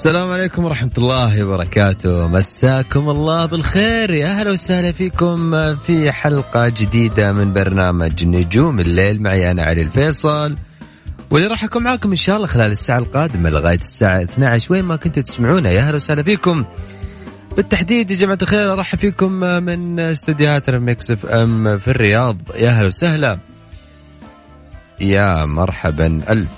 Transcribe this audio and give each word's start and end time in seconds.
السلام 0.00 0.30
عليكم 0.30 0.64
ورحمة 0.64 0.90
الله 0.98 1.44
وبركاته. 1.44 2.28
مساكم 2.28 3.10
الله 3.10 3.46
بالخير. 3.46 4.14
يا 4.14 4.26
أهلا 4.26 4.50
وسهلا 4.50 4.92
فيكم 4.92 5.76
في 5.76 6.12
حلقة 6.12 6.68
جديدة 6.68 7.32
من 7.32 7.52
برنامج 7.52 8.24
نجوم 8.24 8.80
الليل. 8.80 9.22
معي 9.22 9.50
أنا 9.50 9.64
علي 9.64 9.82
الفيصل. 9.82 10.56
واللي 11.30 11.46
راح 11.46 11.64
أكون 11.64 11.82
معاكم 11.82 12.10
إن 12.10 12.16
شاء 12.16 12.36
الله 12.36 12.46
خلال 12.46 12.70
الساعة 12.70 12.98
القادمة 12.98 13.50
لغاية 13.50 13.78
الساعة 13.78 14.22
12 14.22 14.72
وين 14.72 14.84
ما 14.84 14.96
كنتوا 14.96 15.22
تسمعونا. 15.22 15.70
يا 15.70 15.80
أهلا 15.80 15.96
وسهلا 15.96 16.22
فيكم. 16.22 16.64
بالتحديد 17.56 18.10
يا 18.10 18.16
جماعة 18.16 18.38
الخير 18.42 18.72
أرحب 18.72 18.98
فيكم 18.98 19.32
من 19.32 20.00
استديوهات 20.00 20.68
ال 20.68 21.10
Mix 21.10 21.26
FM 21.26 21.78
في 21.78 21.88
الرياض. 21.88 22.36
يا 22.54 22.68
أهلا 22.68 22.86
وسهلا. 22.86 23.38
يا 25.00 25.44
مرحبا. 25.44 26.20
ألف 26.30 26.48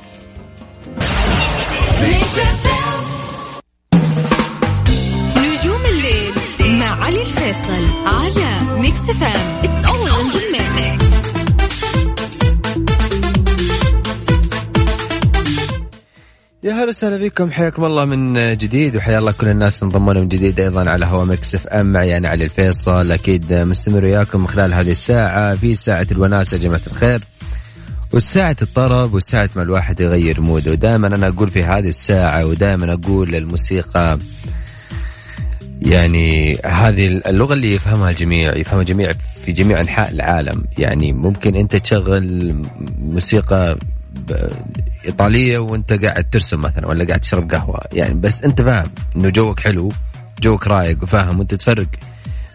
Mix 9.03 9.17
FM 9.17 9.65
it's 9.65 9.89
all 9.89 10.11
in 10.11 10.43
يا 16.63 16.73
هلا 16.73 16.89
وسهلا 16.89 17.17
بكم. 17.17 17.51
حياكم 17.51 17.85
الله 17.85 18.05
من 18.05 18.35
جديد 18.57 18.97
وحيا 18.97 19.19
الله 19.19 19.33
كل 19.33 19.49
الناس 19.49 19.83
انضمونا 19.83 20.21
من 20.21 20.29
جديد 20.29 20.61
أيضا 20.61 20.91
على 20.91 21.07
هوا 21.07 21.25
Mix 21.25 21.55
FM 21.55 21.93
معي 21.93 22.17
أنا 22.17 22.29
علي 22.29 22.45
الفيصل. 22.45 23.13
أكيد 23.13 23.53
مستمر 23.53 24.05
وياكم 24.05 24.47
خلال 24.47 24.75
هذه 24.75 24.91
الساعة 24.91 25.57
في 25.57 25.75
ساعة 25.75 26.07
الوناسة 26.13 26.57
يا 26.57 26.63
جماعة 26.63 26.83
الخير. 26.87 27.21
والساعة 28.13 28.57
الطرب 28.63 29.15
وساعة 29.15 29.51
ما 29.57 29.63
الواحد 29.63 30.01
يغير 30.01 30.41
mood 30.41 30.61
ه. 30.61 30.71
ودائما 30.71 31.07
أنا 31.07 31.29
أقول 31.29 31.51
في 31.51 31.63
هذه 31.65 31.89
الساعة 31.89 32.47
ودائما 32.47 32.93
أقول 32.95 33.35
الموسيقى 33.35 34.19
يعني 35.87 36.57
هذه 36.65 37.07
اللغة 37.07 37.53
اللي 37.55 37.75
يفهمها 37.75 38.11
الجميع 38.11 38.57
يفهمها 38.57 38.81
الجميع 38.81 39.13
في 39.45 39.53
جميع 39.53 39.81
أنحاء 39.81 40.11
العالم. 40.11 40.65
يعني 40.79 41.13
ممكن 41.13 41.55
أنت 41.57 41.77
تشغل 41.77 42.55
موسيقى 42.99 43.79
إيطالية 45.07 45.59
وأنت 45.59 45.93
قاعد 45.93 46.31
ترسم 46.31 46.61
مثلا 46.61 46.87
ولا 46.89 47.05
قاعد 47.05 47.21
تشرب 47.21 47.53
قهوة. 47.53 47.81
يعني 47.93 48.15
بس 48.15 48.43
أنت 48.45 48.63
فاهم 48.63 48.91
إنه 49.17 49.29
جوك 49.29 49.61
حلو 49.61 49.93
جوك 50.43 50.67
رايق 50.67 51.03
وفاهم 51.03 51.39
وأنت 51.39 51.55
تفرق 51.55 51.87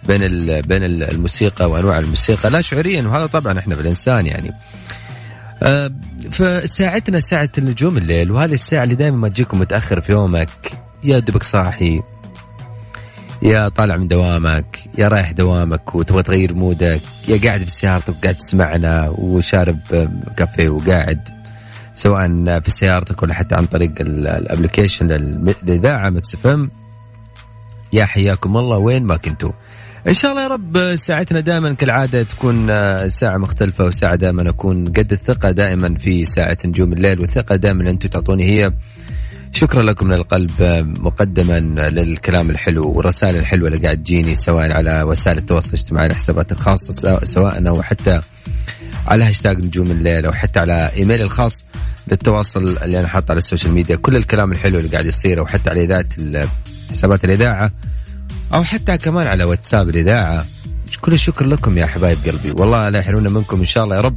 بين 0.07 0.21
بين 0.61 0.83
ال- 0.83 1.03
الموسيقى 1.03 1.69
وأنواع 1.69 1.99
الموسيقى. 1.99 2.49
لا 2.49 2.61
شعوريا 2.61 3.01
وهذا 3.03 3.25
طبعا 3.25 3.59
إحنا 3.59 3.75
بالإنسان 3.75 4.25
يعني. 4.25 4.51
آه، 5.63 5.91
فساعتنا 6.31 7.19
ساعة 7.19 7.49
النجوم 7.57 7.97
الليل 7.97 8.31
وهذه 8.31 8.53
الساعة 8.53 8.83
اللي 8.83 8.95
دائما 8.95 9.17
ما 9.17 9.29
تجيكم 9.29 9.59
متأخر 9.59 10.01
في 10.01 10.11
يومك. 10.11 10.49
يا 11.03 11.19
دوبك 11.19 11.43
صاحي. 11.43 12.01
يا 13.41 13.69
طالع 13.69 13.97
من 13.97 14.07
دوامك 14.07 14.79
يا 14.97 15.07
رايح 15.07 15.31
دوامك 15.31 15.95
وتبغى 15.95 16.23
تغير 16.23 16.53
mood 16.53 16.92
ك 16.92 17.01
يا 17.27 17.37
قاعد 17.47 17.63
في 17.63 17.71
سيارتك 17.71 18.15
وقاعد 18.17 18.35
تسمعنا 18.35 19.09
وشارب 19.17 19.79
كافيه 20.37 20.69
وقاعد 20.69 21.29
سواء 21.93 22.27
في 22.59 22.69
سيارتك 22.69 23.23
ولا 23.23 23.33
حتى 23.33 23.55
عن 23.55 23.65
طريق 23.65 23.91
ال- 23.99 24.27
ال 24.27 24.34
application 24.34 25.05
للإذاعة 25.07 26.09
Mix 26.09 26.35
FM. 26.35 26.69
يا 27.93 28.05
حياكم 28.05 28.57
الله 28.57 28.77
وين 28.77 29.03
ما 29.03 29.17
كنتوا. 29.17 29.51
إن 30.07 30.13
شاء 30.13 30.31
الله 30.31 30.43
يا 30.43 30.47
رب 30.47 30.95
ساعتنا 30.95 31.39
دائما 31.39 31.73
كالعادة 31.73 32.23
تكون 32.23 32.67
ساعة 33.09 33.37
مختلفة 33.37 33.85
وساعة 33.85 34.15
دائما 34.15 34.49
أكون 34.49 34.85
قد 34.85 35.11
الثقة 35.11 35.51
دائما 35.51 35.97
في 35.97 36.25
ساعة 36.25 36.57
نجوم 36.65 36.93
الليل 36.93 37.19
والثقة 37.19 37.55
دائما 37.55 37.89
أنتم 37.89 38.09
تعطوني 38.09 38.43
هي. 38.51 38.71
شكرا 39.57 39.83
لكم 39.83 40.07
من 40.07 40.13
القلب 40.13 40.51
مقدما 40.99 41.59
للكلام 41.89 42.49
الحلو 42.49 42.91
والرسائل 42.91 43.35
الحلوة 43.35 43.67
اللي 43.67 43.79
قاعد 43.79 43.97
تجيني 43.97 44.35
سواء 44.35 44.71
على 44.71 45.03
وسائل 45.03 45.37
التواصل 45.37 45.67
الاجتماعي 45.67 46.07
الحسابات 46.07 46.51
الخاصه 46.51 47.19
سواء- 47.25 47.67
أو 47.67 47.81
حتى 47.81 48.19
على 49.07 49.23
هاشتاج 49.23 49.65
نجوم 49.65 49.91
الليل 49.91 50.25
أو 50.25 50.33
حتى 50.33 50.59
على 50.59 50.91
ايميلي 50.97 51.23
الخاص 51.23 51.65
للتواصل 52.07 52.77
اللي 52.83 52.99
أنا 52.99 53.07
حاطه 53.07 53.31
على 53.31 53.37
ال 53.37 53.42
social 53.42 53.71
media. 53.73 53.95
كل 53.95 54.15
الكلام 54.17 54.51
الحلو 54.51 54.79
اللي 54.79 54.89
قاعد 54.89 55.05
يصير 55.05 55.39
أو 55.39 55.45
حتى 55.45 55.69
على 55.69 55.83
إذاعة 55.83 56.05
حسابات 56.91 57.25
الإذاعة 57.25 57.71
أو 58.53 58.63
حتى 58.63 58.97
كمان 58.97 59.27
على 59.27 59.43
واتساب 59.43 59.89
الإذاعة. 59.89 60.45
كل 61.01 61.13
الشكر 61.13 61.45
لكم 61.47 61.77
يا 61.77 61.85
حبايب 61.85 62.17
قلبي. 62.25 62.51
والله 62.51 62.89
لا 62.89 62.99
يحرمنا 62.99 63.29
منكم 63.29 63.59
إن 63.59 63.65
شاء 63.65 63.83
الله 63.83 63.95
يا 63.95 64.01
رب. 64.01 64.15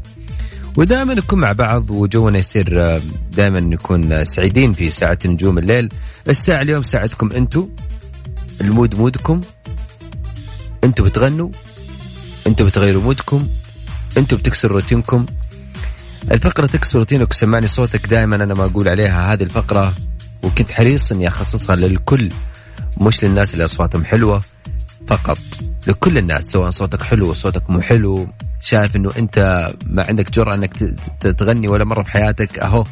ودائما 0.77 1.15
نكون 1.15 1.39
مع 1.39 1.53
بعض 1.53 1.91
وجونا 1.91 2.39
يصير 2.39 3.01
دائما 3.33 3.61
نكون 3.61 4.13
آه، 4.13 4.25
سعيدين 4.25 4.73
في 4.73 4.91
ساعة 4.91 5.19
نجوم 5.27 5.59
الليل. 5.59 5.89
الساعة 6.29 6.63
اليوم 6.63 6.83
ساعتكم 6.83 7.33
أنتم 7.33 7.69
ال 8.61 8.68
mood 8.68 8.99
mood 8.99 9.23
كم. 9.23 9.41
أنتم 10.85 11.05
بتغنوا 11.05 11.49
أنتم 12.47 12.67
بتغيروا 12.67 13.03
mood 13.03 13.33
كم 13.33 13.49
أنتم 14.19 14.37
بتكسروا 14.37 14.81
روتينكم. 14.81 15.27
الفقرة 16.31 16.67
تكسر 16.67 16.99
روتينك 16.99 17.31
وسمعني 17.31 17.67
صوتك 17.67 18.07
دائما 18.07 18.37
أنا 18.37 18.55
ما 18.55 18.65
أقول 18.65 18.89
عليها. 18.89 19.33
هذه 19.33 19.43
الفقرة 19.43 19.95
وكنت 20.43 20.71
حريص 20.71 21.13
إني 21.13 21.29
أخصصها 21.29 21.77
للكل 21.77 22.31
مش 23.01 23.25
للناس 23.25 23.55
اللي 23.55 23.65
أصواتهم 23.65 24.05
حلوة 24.05 24.41
فقط 25.07 25.39
لكل 25.87 26.19
الناس 26.19 26.45
سواء 26.45 26.71
صوتك 26.71 27.03
حلو 27.03 27.33
صوتك 27.35 27.71
مو 27.71 27.81
حلو. 27.81 28.29
شايف 28.61 28.97
إنه 28.97 29.11
أنت 29.19 29.69
ما 29.87 30.07
عندك 30.09 30.31
جرأة 30.31 30.55
إنك 30.55 30.73
تغني 31.21 31.69
ولا 31.69 31.85
مرة 31.85 32.03
في 32.03 32.11
حياتك 32.11 32.59
أهو 32.59 32.85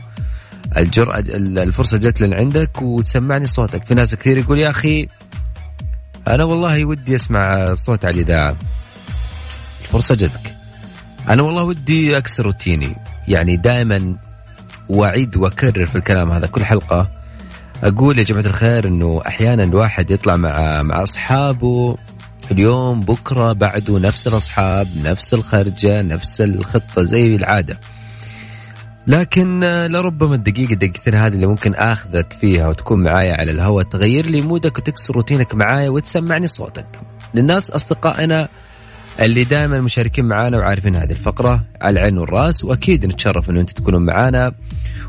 الجرأة 0.77 1.19
ال- 1.19 1.59
الفرصة 1.59 1.99
جت 1.99 2.21
لن 2.21 2.35
عندك 2.35 2.83
وتسمعني 2.83 3.47
صوتك. 3.47 3.85
في 3.85 3.95
ناس 3.95 4.15
كثير 4.15 4.39
يقول 4.39 4.59
يا 4.59 4.71
أخي 4.71 5.09
أنا 6.29 6.45
والله 6.45 6.85
ودي 6.85 7.17
أسمع 7.17 7.75
صوت 7.75 8.05
على 8.05 8.15
الاذاعة 8.21 8.57
الفرصة 9.85 10.15
جتك. 10.15 10.57
أنا 11.29 11.43
والله 11.43 11.63
ودي 11.63 12.17
أكسر 12.19 12.45
روتيني. 12.47 12.97
يعني 13.29 13.57
دائما 13.57 14.17
وأعيد 14.89 15.37
وأكرر 15.37 15.87
في 15.87 15.97
الكلام 15.97 16.33
هذا 16.33 16.47
كل 16.47 16.65
حلقة. 16.65 17.09
أقول 17.83 18.19
يا 18.19 18.25
جماعة 18.25 18.47
الخير 18.47 18.89
إنه 18.89 19.23
أحيانا 19.27 19.65
الواحد 19.65 20.11
يطلع 20.11 20.37
مع 20.37 20.83
مع 20.83 21.03
أصحابه 21.03 21.97
اليوم 22.53 23.01
بكرة 23.01 23.53
بعده 23.53 23.99
نفس 23.99 24.27
الأصحاب 24.27 24.89
نفس 25.05 25.35
الخرجة 25.35 26.03
نفس 26.03 26.41
الخطة 26.41 27.03
زي 27.03 27.37
العادة. 27.37 27.79
لكن 29.07 29.65
آه، 29.65 29.87
لربما 29.87 30.35
الدقيقة 30.35 30.75
دقيقتين 30.75 31.15
هذه 31.15 31.33
اللي 31.35 31.47
ممكن 31.47 31.75
آخذك 31.75 32.33
فيها 32.41 32.69
وتكون 32.69 33.03
معايا 33.03 33.35
على 33.37 33.51
الهواء 33.51 33.85
تغير 33.85 34.27
لي 34.27 34.41
مودك 34.41 34.79
وتكسر 34.79 35.15
روتينك 35.15 35.55
معايا 35.55 35.89
وتسمعني 35.89 36.47
صوتك. 36.47 36.87
للناس 37.35 37.71
أصدقائنا 37.71 38.49
اللي 39.21 39.45
دائما 39.45 39.81
مشاركين 39.81 40.25
معنا 40.25 40.59
وعارفين 40.59 40.97
هذه 40.97 41.11
الفقرة 41.11 41.65
على 41.81 42.01
العين 42.01 42.19
والرأس 42.19 42.65
وأكيد 42.65 43.07
نتشرف 43.07 43.51
أنه 43.51 43.61
أنتم 43.61 43.75
تكونون 43.75 44.07
معنا 44.07 44.53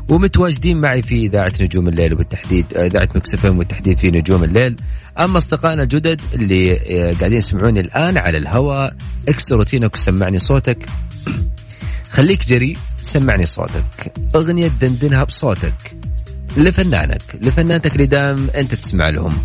ومتواجدين 0.08 0.76
معي 0.76 1.02
في 1.02 1.14
إذاعة 1.14 1.52
نجوم 1.60 1.88
الليل 1.88 2.12
وبالتحديد 2.12 2.66
إذاعة 2.76 3.08
مكسفين 3.14 3.50
والتحديد 3.50 3.98
في 3.98 4.10
نجوم 4.10 4.44
الليل. 4.44 4.76
أما 5.18 5.38
أصدقائنا 5.38 5.82
الجدد 5.82 6.20
اللي 6.34 6.72
آه، 6.72 7.12
قاعدين 7.12 7.38
يسمعوني 7.38 7.80
الآن 7.80 8.16
على 8.16 8.38
الهواء 8.38 8.94
اكسر 9.28 9.56
روتينك 9.56 9.94
وسمعني 9.94 10.38
صوتك. 10.38 10.86
خليك 12.10 12.46
جريء 12.46 12.76
سمعني 13.02 13.46
صوتك. 13.46 14.12
أغنية 14.34 14.68
دندنها 14.68 15.24
بصوتك 15.24 15.94
لفنانك 16.56 17.22
لفنانتك 17.40 17.92
اللي 17.92 18.06
دام 18.06 18.48
أنت 18.56 18.74
تسمع 18.74 19.08
لهم. 19.10 19.38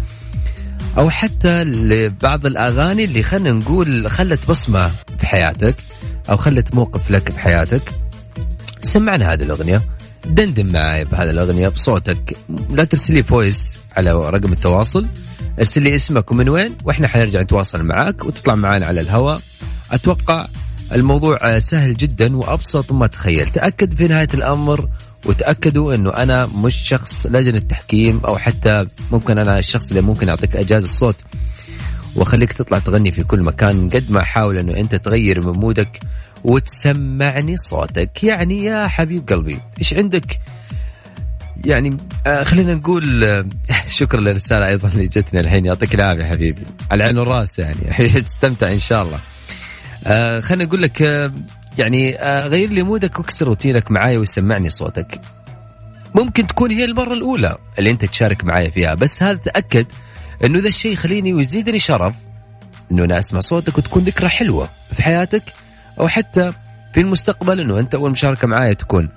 أو 0.98 1.10
حتى 1.10 1.64
لبعض 1.64 2.46
الأغاني 2.46 3.04
اللي 3.04 3.24
خلينا 3.24 3.52
نقول 3.52 4.12
خلت 4.12 4.48
بصمة 4.50 4.92
في 5.20 5.26
حياتك 5.26 5.76
أو 6.30 6.38
خلت 6.38 6.76
موقف 6.76 7.12
لك 7.12 7.32
في 7.32 7.40
حياتك. 7.40 7.82
سمعنا 8.82 9.34
هذه 9.34 9.44
الأغنية. 9.44 9.82
دندن 10.26 10.74
معي 10.74 11.06
بهذه 11.06 11.30
الأغنية 11.30 11.68
بصوتك. 11.68 12.38
لا 12.70 12.84
ترسل 12.84 13.14
لي 13.14 13.24
فويس 13.24 13.78
على 13.98 14.12
رقم 14.12 14.54
التواصل. 14.54 15.08
ارسل 15.60 15.82
لي 15.82 15.96
اسمك 15.96 16.32
ومن 16.32 16.50
وين 16.50 16.76
وإحنا 16.84 17.08
حنرجع 17.08 17.42
نتواصل 17.42 17.84
معك 17.84 18.26
وتطلع 18.26 18.56
معنا 18.56 18.86
على 18.86 19.02
الهواء. 19.02 19.42
أتوقع 19.92 20.48
الموضوع 20.92 21.60
سهل 21.60 21.98
جدا 21.98 22.38
وأبسط 22.38 22.92
ما 22.92 23.08
تخيل. 23.08 23.50
تأكد 23.50 23.98
في 23.98 24.08
نهاية 24.08 24.30
الأمر 24.34 24.90
وتأكدوا 25.26 25.96
إنه 25.96 26.10
أنا 26.10 26.46
مش 26.46 26.76
شخص 26.76 27.28
لجنة 27.28 27.60
تحكيم 27.60 28.22
أو 28.28 28.38
حتى 28.38 28.86
ممكن 29.12 29.38
أنا 29.38 29.60
الشخص 29.60 29.90
اللي 29.90 30.02
ممكن 30.02 30.30
اعطيك 30.30 30.56
اجازه 30.56 30.86
الصوت. 30.86 31.16
واخليك 32.16 32.54
تطلع 32.54 32.80
تغني 32.80 33.12
في 33.12 33.24
كل 33.24 33.40
مكان. 33.44 33.90
قد 33.90 34.12
ما 34.12 34.22
احاول 34.22 34.58
إنه 34.58 34.78
أنت 34.80 34.96
تغير 34.96 35.42
من 35.42 35.60
مودك 35.60 36.00
وتسمعني 36.44 37.58
صوتك. 37.58 38.24
يعني 38.24 38.64
يا 38.64 38.88
حبيب 38.88 39.30
قلبي 39.30 39.60
إيش 39.80 39.94
عندك؟ 39.94 40.40
يعني 41.66 41.98
آه 42.28 42.44
خلينا 42.44 42.76
نقول 42.76 43.24
آه 43.24 43.46
شكرا 43.90 44.22
للرسالة 44.22 44.68
أيضا 44.68 44.88
اللي 44.90 45.08
جتني 45.08 45.40
الحين. 45.40 45.66
يعطيك 45.66 45.96
العافية 45.96 46.24
حبيبي. 46.24 46.62
على 46.92 47.04
العين 47.04 47.18
والراس 47.18 47.60
يعني. 47.60 48.10
تستمتع 48.22 48.72
إن 48.72 48.80
شاء 48.80 49.04
الله. 49.04 49.20
آه 50.06 50.40
خلينا 50.40 50.66
نقول 50.66 50.82
لك 50.82 51.32
يعني 51.78 52.20
آه، 52.20 52.48
غير 52.48 52.70
لي 52.70 52.84
mood 52.84 53.12
ك 53.12 53.20
واكسر 53.20 53.46
روتينك 53.46 53.92
معايا 53.92 54.18
وسمعني 54.18 54.70
صوتك. 54.70 55.22
ممكن 56.16 56.48
تكون 56.48 56.72
هي 56.72 56.86
المرة 56.86 57.14
الأولى 57.14 57.58
اللي 57.80 57.92
أنت 57.92 58.06
تشارك 58.06 58.44
معايا 58.44 58.70
فيها 58.70 58.96
بس 58.96 59.24
هذا 59.24 59.38
تأكد 59.38 59.86
أنه 60.44 60.60
ذا 60.60 60.68
الشيء 60.68 60.94
يخليني 60.94 61.34
ويزيدني 61.34 61.80
شرف 61.80 62.16
أنه 62.92 63.04
أنا 63.04 63.20
أسمع 63.20 63.40
صوتك 63.40 63.78
وتكون 63.78 64.04
ذكرى 64.04 64.30
حلوة 64.30 64.70
في 64.94 65.04
حياتك 65.04 65.44
أو 66.00 66.08
حتى 66.08 66.54
في 66.94 67.02
المستقبل 67.02 67.60
أنه 67.60 67.80
أنت 67.80 67.96
أول 67.96 68.12
مشاركة 68.12 68.48
معايا 68.48 68.74
تكون 68.74 69.10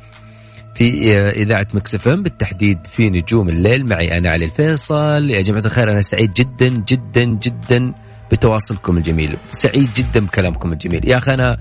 في 0.75 1.17
آه، 1.17 1.31
إذاعة 1.31 1.67
Mix 1.75 2.03
FM 2.03 2.23
بالتحديد 2.23 2.79
في 2.87 3.11
نجوم 3.11 3.49
الليل 3.49 3.87
معي 3.87 4.19
أنا 4.19 4.31
علي 4.31 4.45
الفيصل. 4.45 5.31
يا 5.31 5.41
جماعة 5.41 5.65
الخير 5.65 5.93
أنا 5.93 6.03
سعيد 6.03 6.33
جدا 6.33 6.69
جدا 6.69 7.25
جدا 7.25 7.93
بتواصلكم 8.33 8.97
الجميل. 8.97 9.37
سعيد 9.53 9.89
جدا 9.95 10.27
بكلامكم 10.27 10.73
الجميل. 10.73 11.11
يا 11.11 11.19
أخي 11.19 11.35
أنا 11.35 11.59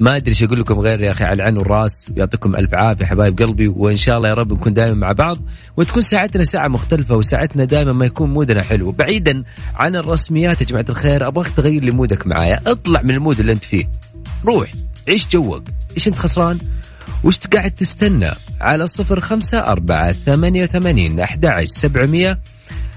ما 0.00 0.16
أدري 0.16 0.28
إيش 0.28 0.42
أقول 0.42 0.60
لكم 0.60 0.78
غير 0.78 1.00
يا 1.00 1.10
أخي 1.10 1.24
على 1.24 1.34
العين 1.34 1.58
والراس 1.58 2.10
يعطيكم 2.16 2.56
ألف 2.56 2.74
عافية 2.74 3.06
حبايب 3.06 3.38
قلبي 3.38 3.68
وإن 3.68 3.96
شاء 3.96 4.16
الله 4.16 4.28
يا 4.28 4.34
رب 4.34 4.52
نكون 4.52 4.72
دائما 4.72 4.94
مع 4.94 5.12
بعض 5.12 5.38
وتكون 5.76 6.02
ساعتنا 6.02 6.44
ساعة 6.44 6.68
مختلفة 6.68 7.16
وساعتنا 7.16 7.64
دائما 7.64 7.92
ما 7.92 8.06
يكون 8.06 8.30
mood 8.30 8.56
نا 8.56 8.62
حلو. 8.62 8.90
بعيدا 8.90 9.44
عن 9.74 9.96
الرسميات 9.96 10.60
يا 10.60 10.66
جماعة 10.66 10.84
الخير 10.88 11.26
أبغاك 11.26 11.48
تغير 11.48 11.84
لي 11.84 11.90
mood 11.90 12.19
ك 12.19 12.26
معايا. 12.26 12.60
اطلع 12.66 13.02
من 13.02 13.10
ال 13.10 13.16
mood 13.16 13.40
اللي 13.40 13.52
أنت 13.52 13.64
فيه. 13.64 13.90
روح 14.46 14.72
عيش 15.08 15.28
جوك. 15.28 15.62
إيش 15.96 16.08
أنت 16.08 16.18
خسران؟ 16.18 16.58
وش 17.24 17.38
قاعد 17.38 17.70
تستنى؟ 17.70 18.30
على 18.60 18.86
صفر 18.86 19.20
خمسة 19.20 19.58
أربعة 19.58 20.12
ثمانية 20.12 20.62
وثمانين 20.64 21.20
أحد 21.20 21.64
سبعمية. 21.64 22.38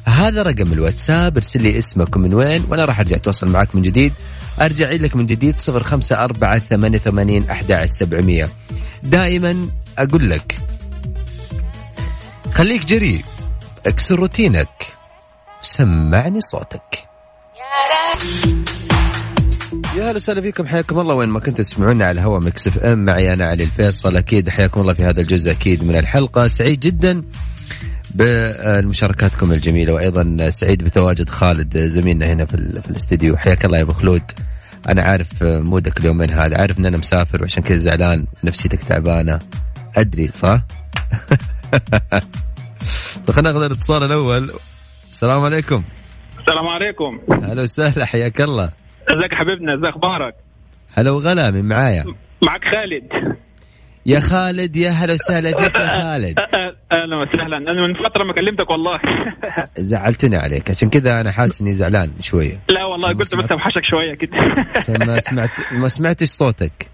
هذا 0.05 0.41
رقم 0.41 0.73
الواتساب 0.73 1.37
ارسل 1.37 1.61
لي 1.61 1.77
اسمك 1.77 2.15
ومن 2.15 2.33
وين 2.33 2.63
وأنا 2.69 2.85
راح 2.85 2.99
أرجع 2.99 3.15
أتواصل 3.15 3.49
معك 3.49 3.75
من 3.75 3.81
جديد. 3.81 4.13
أرجع 4.61 4.89
لك 4.89 5.15
من 5.15 5.25
جديد 5.25 5.57
صفر 5.57 5.83
خمسة 5.83 6.15
أربعة 6.15 6.57
ثمانية 6.57 6.97
ثمانين 6.97 7.49
أحد 7.49 7.85
سبعمية. 7.85 8.47
دائما 9.03 9.67
أقول 9.97 10.29
لك 10.29 10.59
خليك 12.53 12.85
جريء 12.85 13.21
اكسر 13.85 14.15
روتينك 14.15 14.87
سمعني 15.61 16.41
صوتك. 16.41 17.05
يا 19.95 20.03
هلا 20.03 20.15
وسهلا 20.15 20.41
فيكم 20.41 20.67
حياكم 20.67 20.99
الله 20.99 21.15
وين 21.15 21.29
ما 21.29 21.39
كنتوا 21.39 21.63
تسمعونا 21.63 22.05
على 22.05 22.11
الهواء 22.21 22.41
مكسف 22.41 22.77
إم 22.77 23.05
معي 23.05 23.33
أنا 23.33 23.45
علي 23.45 23.63
الفيصل. 23.63 24.17
أكيد 24.17 24.49
حياكم 24.49 24.81
الله 24.81 24.93
في 24.93 25.03
هذا 25.03 25.21
الجزء 25.21 25.51
أكيد 25.51 25.83
من 25.83 25.95
الحلقة. 25.95 26.47
سعيد 26.47 26.79
جدا. 26.79 27.23
بمشاركاتكم 28.15 29.51
الجميلة 29.51 29.93
وأيضا 29.93 30.49
سعيد 30.49 30.83
بتواجد 30.83 31.29
خالد 31.29 31.81
زميلنا 31.81 32.25
هنا 32.25 32.45
في, 32.45 32.81
في 32.81 32.89
الاستديو. 32.89 33.37
حياك 33.37 33.65
الله 33.65 33.77
يا 33.77 33.83
أبو 33.83 33.93
خلود. 33.93 34.31
أنا 34.89 35.01
عارف 35.01 35.43
مودك 35.43 35.99
اليومين 35.99 36.29
هذا 36.29 36.57
عارف 36.57 36.79
إن 36.79 36.85
أنا 36.85 36.97
مسافر 36.97 37.41
وعشان 37.41 37.63
كذا 37.63 37.77
زعلان 37.77 38.25
نفسيتك 38.43 38.83
تعبانة. 38.83 39.39
أدري 39.97 40.27
صح؟ 40.27 40.61
طيب 43.27 43.35
خلينا 43.35 43.51
ناخذ 43.51 43.63
الاتصال 43.63 44.03
الأول. 44.03 44.51
السلام 45.09 45.43
عليكم. 45.43 45.83
السلام 46.39 46.67
عليكم. 46.67 47.19
أهلا 47.31 47.61
وسهلا 47.61 48.05
حياك 48.05 48.41
الله. 48.41 48.71
إزيك 49.09 49.33
حبيبنا؟ 49.33 49.73
إزيك 49.73 49.85
أخبارك؟ 49.85 50.35
هلا 50.93 51.11
وغلا 51.11 51.51
من 51.51 51.65
معايا. 51.67 52.05
معك 52.43 52.61
خالد. 52.65 53.37
يا 54.05 54.19
خالد 54.19 54.75
يا 54.75 54.89
هلا 54.89 55.13
وسهلا 55.13 55.49
فيك 55.57 55.75
يا 55.79 56.01
خالد. 56.01 56.39
أهلا 56.91 57.15
وسهلا. 57.17 57.57
أنا 57.57 57.87
من 57.87 57.93
فترة 57.93 58.23
ما 58.23 58.33
كلمتك 58.33 58.69
والله. 58.69 58.99
زعلتني 59.77 60.37
عليك. 60.37 60.69
عشان 60.71 60.89
كذا 60.89 61.21
أنا 61.21 61.31
حاسس 61.31 61.61
إني 61.61 61.73
زعلان 61.73 62.11
شوية. 62.21 62.59
لا 62.69 62.85
والله 62.85 63.07
قلت 63.07 63.35
بس 63.35 63.51
أوحشك 63.51 63.83
شوية 63.83 64.13
كده 64.13 64.37
عشان 64.75 65.07
ما 65.07 65.19
سمعت 65.19 65.51
ما 65.71 65.87
سمعتش 65.87 66.27
صوتك. 66.27 66.89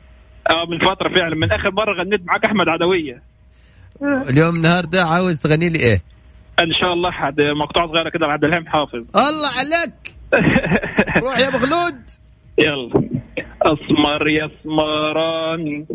آه 0.50 0.66
من 0.70 0.80
فترة 0.80 1.10
فعلا. 1.16 1.36
من 1.36 1.52
آخر 1.52 1.72
مرة 1.72 1.94
غنيت 2.04 2.22
معك 2.26 2.46
أحمد 2.46 2.70
عدوية. 2.70 3.22
اليوم 4.02 4.56
النهارده 4.56 5.04
عاوز 5.06 5.40
تغني 5.40 5.70
لي 5.70 5.80
إيه؟ 5.80 6.02
إن 6.60 6.74
شاء 6.82 6.94
الله 6.94 7.12
حد 7.12 7.42
مقطوعه 7.42 7.88
صغيره 7.88 8.10
كده 8.10 8.28
لعبد 8.28 8.44
الحليم 8.44 8.68
حافظ. 8.68 9.04
الله 9.16 9.50
عليك! 9.58 10.16
روح 11.24 11.40
يا 11.40 11.50
مخلود 11.50 11.96
يلا. 12.60 13.10
أسمر 13.62 14.28
يا 14.28 14.50
أسمراني. 14.62 15.86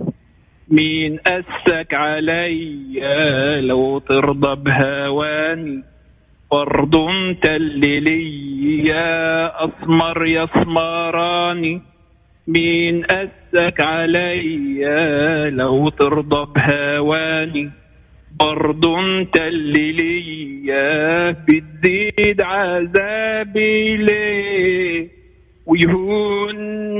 مين 0.70 1.18
أسك 1.26 1.94
علي 1.94 3.00
لو 3.60 3.98
ترضى 3.98 4.56
بهواني 4.62 5.82
برضو 6.52 7.10
انت 7.10 7.48
اللي 7.48 8.00
ليا 8.00 9.64
اسمر 9.64 10.26
يا 10.26 10.44
اسمراني 10.44 11.82
مين 12.46 13.04
أسك 13.04 13.80
علي 13.80 15.50
لو 15.50 15.88
ترضى 15.88 16.46
بهواني 16.56 17.70
اللي 19.36 19.92
ليا 19.92 21.30
بتزيد 21.30 22.40
عذابي 22.40 23.96
ليه 23.96 25.08
ويهون 25.66 26.56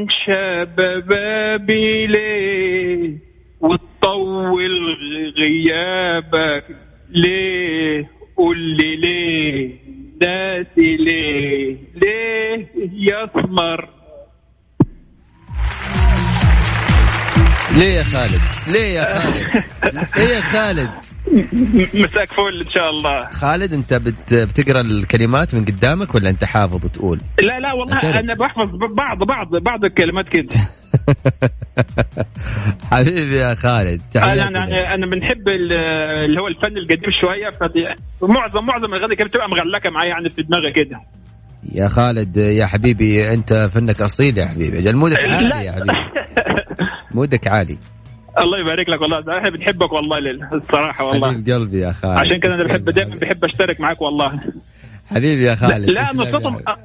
شبابي 0.09 2.07
ليه 2.07 3.30
وتطول 3.61 4.97
غيابك. 5.39 6.65
ليه؟ 7.11 8.11
قول 8.37 8.59
لي 8.59 8.97
ليه؟ 8.97 9.71
ناسي 10.23 10.97
ليه؟ 10.97 11.77
ليه 12.03 12.69
يسمر؟ 12.93 13.89
ليه 17.77 17.95
يا 17.95 18.03
خالد؟ 18.03 18.41
ليه 18.69 18.87
يا 18.95 19.05
خالد؟ 19.21 19.65
ليه 20.17 20.29
يا 20.29 20.41
خالد؟ 20.41 20.91
مساك 21.95 22.29
فل 22.29 22.61
إن 22.67 22.71
شاء 22.71 22.91
الله. 22.91 23.31
خالد 23.31 23.73
أنت 23.73 23.95
بت 23.95 24.35
بتقرأ 24.35 24.81
الكلمات 24.81 25.55
من 25.55 25.65
قدامك 25.65 26.15
ولا 26.15 26.31
أنت 26.31 26.45
حافظ 26.45 26.87
تقول؟ 26.87 27.21
لا 27.43 27.61
لا 27.61 27.73
والله. 27.73 28.21
أنا 28.21 28.35
بحفظ 28.35 28.69
بعض 28.97 29.19
بعض 29.25 29.57
بعض 29.57 29.85
الكلمات 29.85 30.29
كده. 30.29 30.55
حبيبي 32.91 33.37
يا 33.37 33.55
خالد 33.55 34.01
أنا 34.17 34.49
أنا 34.49 34.95
أنا 34.95 35.07
بنحب 35.07 35.49
اللي 35.49 36.41
هو 36.41 36.49
الفن 36.49 36.77
القديم 36.77 37.11
شوية 37.21 37.49
فمعظم 38.21 38.67
معظم 38.67 38.95
الاغاني 38.95 39.17
كانت 39.17 39.31
بتبقى 39.31 39.49
مغلقة 39.49 39.91
معايا 39.91 40.09
يعني 40.09 40.31
في 40.31 40.43
دماغي 40.43 40.73
كده. 40.73 41.01
يا 41.73 41.89
خالد 41.89 42.37
يا 42.37 42.67
حبيبي 42.67 43.33
أنت 43.33 43.71
فنك 43.75 44.01
أصيل 44.01 44.39
يا 44.39 44.47
حبيبي. 44.47 44.79
أجل 44.79 44.97
مودك 44.97 45.25
عالي 45.25 45.65
يا 45.65 45.73
حبيبي. 45.73 45.93
مودك 47.15 47.49
عالي. 47.49 47.79
الله 48.39 48.59
يبارك 48.59 48.89
لك 48.89 49.01
والله. 49.01 49.39
إحنا 49.39 49.51
بنحبك 49.51 49.93
والله 49.93 50.19
الصراحة 50.55 51.05
والله. 51.05 51.33
حبيب 51.33 51.55
قلبي 51.55 51.81
يا 51.81 51.93
خالد 51.93 52.19
عشان 52.19 52.41
كده 52.41 52.55
أنا 52.55 52.65
بحب 52.65 52.91
دائما 52.91 53.17
بحب 53.17 53.45
أشترك 53.45 53.81
معاك 53.81 54.03
والله. 54.03 54.41
حبيبي 55.11 55.43
يا 55.45 55.55
خالد 55.55 55.91
لا 55.91 56.05
حبيبي. 56.05 56.25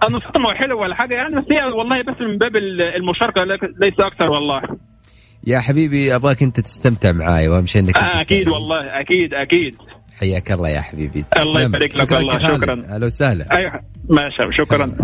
انه 0.08 0.20
صوتهم 0.20 0.54
حلو 0.56 0.82
ولا 0.82 0.96
حاجة 0.96 1.14
يعني 1.14 1.36
بس 1.36 1.44
هي 1.52 1.64
والله 1.66 2.02
بس 2.02 2.22
من 2.22 2.38
باب 2.38 2.56
المشاركة 2.96 3.44
ليس 3.80 3.94
أكثر 4.00 4.32
والله 4.32 4.62
يا 5.48 5.60
حبيبي 5.60 6.16
أبغاك 6.16 6.44
أنت 6.44 6.60
تستمتع 6.60 7.12
معاي 7.12 7.48
وأهم 7.48 7.66
شيء 7.66 7.82
إنك 7.82 7.98
آه 7.98 8.22
أكيد. 8.22 8.48
والله 8.48 9.00
أكيد 9.00 9.34
أكيد 9.34 9.76
حياك 10.20 10.52
الله 10.52 10.70
يا 10.70 10.82
حبيبي 10.82 11.26
الله. 11.40 11.62
يبارك 11.62 11.98
لك 11.98 12.12
والله،. 12.12 12.38
شكراً. 12.38 12.86
أهلا 12.96 13.06
وسهلا 13.06 13.58
أيوه 13.58 13.72
ماشي 14.10 14.58
شكرا. 14.58 14.96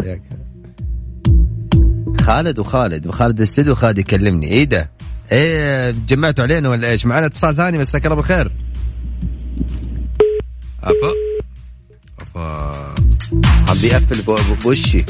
خالد 2.22 2.60
وخالد 2.60 3.08
وخالد 3.08 3.38
الاستديو 3.38 3.76
خالد 3.76 3.98
يكلمني 3.98 4.48
إيه 4.48 4.64
ده؟ 4.64 4.90
إيه 5.32 5.92
جمعتوا 6.08 6.44
علينا 6.44 6.70
ولا 6.70 6.90
إيش؟ 6.92 7.06
معنا 7.06 7.26
اتصال 7.26 7.56
ثاني 7.56 7.78
مساك 7.78 8.06
الله 8.06 8.16
بالخير. 8.16 8.52
ابا 10.84 11.14
ابا 12.36 12.96
عم 13.70 13.78
بيقفل 13.82 14.22
بو- 14.22 14.36
بو- 14.36 14.56
بوشي. 14.64 15.06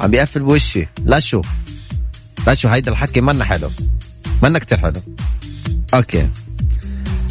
عم 0.00 0.10
بيقفل 0.10 0.40
بوشي. 0.40 0.86
لا 1.04 1.18
شو. 1.18 1.42
لا 2.46 2.54
شو 2.54 2.68
هيدا 2.68 2.90
الحكي 2.90 3.20
منا 3.20 3.44
حلو. 3.44 3.70
منا 4.42 4.58
كتير 4.58 4.78
حلو. 4.78 5.00
okay. 5.94 6.28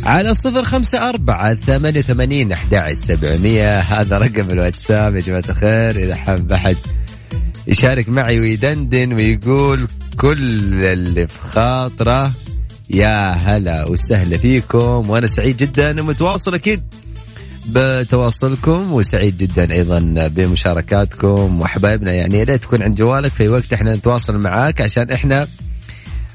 على 0.03 0.33
صفر 0.33 0.63
خمسة 0.63 1.09
أربعة 1.09 1.53
ثمانية 1.53 1.99
وثمانين 1.99 2.51
أحد 2.51 2.93
سبعمية. 2.93 3.79
هذا 3.79 4.17
رقم 4.17 4.49
الواتساب 4.51 5.15
يا 5.15 5.19
جماعة 5.19 5.43
الخير. 5.49 5.99
إذا 6.03 6.15
حب 6.15 6.51
أحد 6.51 6.77
يشارك 7.67 8.09
معي 8.09 8.39
ويدندن 8.39 9.13
ويقول 9.13 9.87
كل 10.17 10.83
اللي 10.85 11.27
في 11.27 11.39
خاطره 11.51 12.31
يا 12.89 13.31
هلا 13.31 13.89
وسهلا 13.89 14.37
فيكم. 14.37 15.09
وأنا 15.09 15.27
سعيد 15.27 15.57
جدا 15.57 16.01
ومتواصل 16.01 16.53
أكيد. 16.53 16.83
بتواصلكم 17.69 18.93
وسعيد 18.93 19.37
جدا 19.37 19.71
أيضا 19.73 20.27
بمشاركاتكم 20.27 21.61
وحبايبنا 21.61 22.11
يعني 22.11 22.37
يا 22.39 22.43
ريت 22.43 22.63
تكون 22.63 22.83
عند 22.83 22.95
جوالك 22.95 23.31
في 23.31 23.47
وقت 23.47 23.73
إحنا 23.73 23.95
نتواصل 23.95 24.37
معاك 24.37 24.81
عشان 24.81 25.11
إحنا 25.11 25.47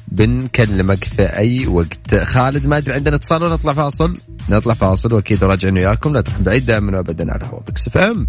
بنكلمك 0.09 1.05
في 1.05 1.23
أي 1.23 1.67
وقت. 1.67 2.15
خالد 2.15 2.67
ما 2.67 2.77
أدري 2.79 2.95
عندنا 2.95 3.17
اتصال 3.17 3.43
ولا 3.43 3.55
نطلع 3.55 3.73
فاصل؟ 3.73 4.15
نطلع 4.49 4.75
فاصل 4.75 5.15
وأكيد 5.15 5.45
راجعين 5.45 5.75
وياكم. 5.79 6.13
لا 6.13 6.21
تروح 6.21 6.41
بعيد 6.41 6.67
دائما 6.67 6.97
وابدا 6.97 7.33
على 7.33 7.45
هوا 7.45 7.61
بكس 7.69 7.89
إف 7.89 7.99
إم. 7.99 8.27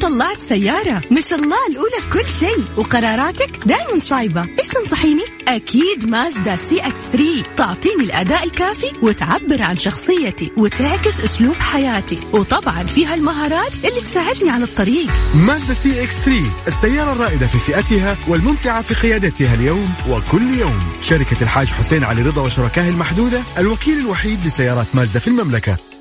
طلعت 0.00 0.38
سيارة. 0.38 1.02
ما 1.10 1.20
شاء 1.20 1.38
الله 1.38 1.66
الأولى 1.70 1.96
في 2.02 2.10
كل 2.18 2.26
شيء. 2.26 2.64
وقراراتك 2.76 3.60
دايما 3.66 4.00
صايبة. 4.00 4.46
إيش 4.58 4.68
تنصحيني؟ 4.68 5.22
أكيد 5.48 6.06
مازدا 6.06 6.56
CX 6.56 7.00
3 7.12 7.44
تعطيني 7.56 8.04
الأداء 8.04 8.44
الكافي 8.44 8.92
وتعبر 9.02 9.62
عن 9.62 9.78
شخصيتي 9.78 10.52
وتعكس 10.56 11.20
أسلوب 11.20 11.54
حياتي. 11.54 12.18
وطبعا 12.32 12.82
فيها 12.82 13.14
المهارات 13.14 13.72
اللي 13.74 14.00
تساعدني 14.00 14.50
على 14.50 14.64
الطريق. 14.64 15.06
مازدا 15.34 15.74
سي 15.74 16.04
إكس 16.04 16.16
3 16.16 16.50
السيارة 16.68 17.12
الرائدة 17.12 17.46
في 17.46 17.58
فئتها 17.58 18.16
والممتعة 18.28 18.82
في 18.82 18.94
قيادتها 18.94 19.54
اليوم 19.54 19.94
وكل 20.08 20.58
يوم. 20.58 20.92
شركة 21.00 21.42
الحاج 21.42 21.66
حسين 21.66 22.04
علي 22.04 22.22
رضا 22.22 22.42
وشركائه 22.42 22.88
المحدودة 22.88 23.42
الوكيل 23.58 23.98
الوحيد 23.98 24.46
لسيارات 24.46 24.86
مازدا 24.94 25.18
في 25.18 25.28
المملكة. 25.28 25.93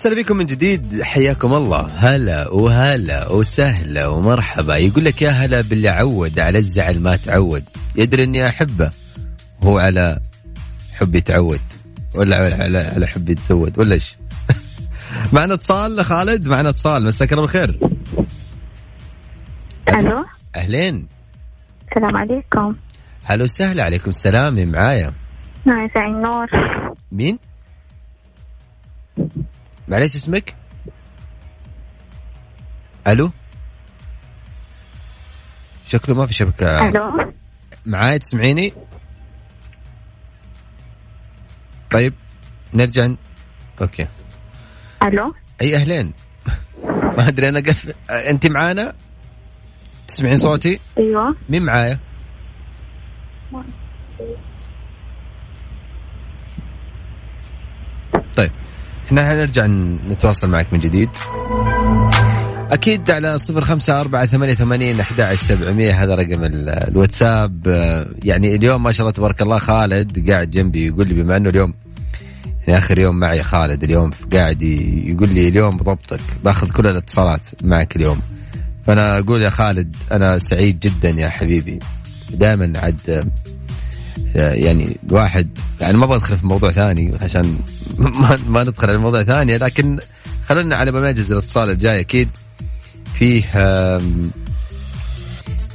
وسهلا 0.00 0.22
بكم 0.22 0.36
من 0.36 0.46
جديد. 0.46 1.02
حياكم 1.02 1.54
الله. 1.54 1.86
هلا 1.96 2.48
وهلا 2.48 3.32
وسهلا 3.32 4.06
ومرحبا. 4.06 4.76
يقول 4.76 5.04
لك 5.04 5.22
يا 5.22 5.30
هلا 5.30 5.60
باللي 5.60 5.88
عود 5.88 6.38
على 6.38 6.58
الزعل 6.58 7.00
ما 7.00 7.16
تعود. 7.16 7.64
يدري 7.96 8.24
إني 8.24 8.48
أحبه. 8.48 8.90
هو 9.62 9.78
على 9.78 10.20
حب 10.94 11.14
يتعود. 11.14 11.60
ولا 12.14 12.36
على 12.36 12.54
على, 12.54 12.78
على 12.78 13.06
حب 13.06 13.30
يتزود. 13.30 13.78
ولا 13.78 13.94
إيش؟ 13.94 14.16
معنا 15.32 15.54
اتصال 15.54 16.04
خالد؟ 16.04 16.46
معنا 16.46 16.68
اتصال. 16.68 17.04
مساك 17.04 17.32
الله 17.32 17.42
بالخير. 17.42 17.78
ألو؟ 19.88 20.24
أهلين. 20.56 21.06
السلام 21.88 22.16
عليكم. 22.16 22.74
هلا 23.24 23.42
وسهلا. 23.42 23.84
عليكم 23.84 24.10
السلام. 24.10 24.72
معايا؟ 24.72 25.12
معي 25.66 25.90
سعيد 25.94 26.16
نور. 26.16 26.46
مين؟ 27.12 27.38
معليش 29.90 30.14
اسمك؟ 30.14 30.54
ألو 33.06 33.30
شكله 35.86 36.14
ما 36.14 36.26
في 36.26 36.34
شبكة 36.34 36.88
ألو 36.88 37.32
معاي 37.86 38.18
تسمعيني؟ 38.18 38.72
طيب 41.90 42.14
نرجع 42.74 43.06
ن- 43.06 43.16
أوكي 43.80 44.06
ألو 45.02 45.34
أي 45.60 45.76
أهلين 45.76 46.12
ما 47.16 47.28
أدري 47.28 47.48
أنا 47.48 47.60
قف 47.60 47.92
أنت 48.10 48.46
معانا؟ 48.46 48.92
تسمعين 50.08 50.36
صوتي؟ 50.36 50.80
أيوه 50.98 51.36
مين 51.48 51.62
معايا؟ 51.62 51.98
طيب 58.36 58.50
إحنا 59.10 59.28
حنرجع 59.28 59.66
ن- 59.66 59.98
نتواصل 60.08 60.48
معك 60.48 60.72
من 60.72 60.78
جديد. 60.78 61.08
أكيد 62.70 63.10
على 63.10 63.38
صفر 63.38 63.64
خمسة 63.64 64.00
أربعة 64.00 64.26
ثمانية 64.26 64.54
ثمانين 64.54 65.00
أحد 65.00 65.34
سبعمية 65.34 66.02
هذا 66.04 66.14
رقم 66.14 66.44
ال- 66.44 66.68
الواتساب. 66.68 67.66
يعني 68.24 68.54
اليوم 68.54 68.82
ما 68.82 68.92
شاء 68.92 69.00
الله 69.06 69.12
تبارك 69.12 69.42
الله 69.42 69.58
خالد 69.58 70.30
قاعد 70.30 70.50
جنبي 70.50 70.86
يقول 70.86 71.08
لي 71.08 71.14
بما 71.22 71.36
إنه 71.36 71.48
اليوم 71.50 71.74
يعني 72.66 72.78
آخر 72.78 72.98
يوم 72.98 73.18
معي 73.18 73.42
خالد 73.42 73.82
اليوم 73.84 74.10
قاعد 74.32 74.62
يقول 74.62 75.28
لي 75.28 75.48
اليوم 75.48 75.76
بضبطك 75.76 76.20
باخذ 76.44 76.70
كل 76.70 76.86
الاتصالات 76.86 77.40
معك 77.62 77.96
اليوم. 77.96 78.20
فأنا 78.86 79.18
أقول 79.18 79.42
يا 79.42 79.50
خالد 79.50 79.96
أنا 80.12 80.38
سعيد 80.38 80.80
جدا 80.80 81.08
يا 81.10 81.28
حبيبي. 81.28 81.78
دائما 82.30 82.72
عد 82.78 83.30
يعني 84.34 84.96
الواحد 85.08 85.58
يعني 85.80 85.96
ما 85.96 86.04
أبغى 86.04 86.16
أدخل 86.16 86.38
في 86.38 86.46
موضوع 86.46 86.70
ثاني 86.72 87.10
عشان 87.22 87.58
ما, 87.98 88.38
ما 88.48 88.64
ندخل 88.64 88.90
على 88.90 88.98
موضوع 88.98 89.22
ثاني 89.22 89.58
لكن 89.58 89.98
خلونا 90.46 90.76
على 90.76 90.90
نجهز 90.90 91.32
الاتصال 91.32 91.70
الجاي. 91.70 92.00
أكيد 92.00 92.28
فيه 93.14 93.40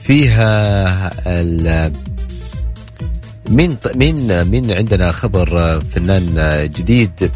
فيها 0.03 1.11
ال 1.27 1.91
مين 3.49 3.77
مين 3.95 4.43
مين 4.43 4.71
عندنا 4.71 5.11
خبر 5.11 5.59
آه، 5.59 5.79
فنان 5.79 6.37
آه، 6.37 6.65
جديد؟ 6.65 7.31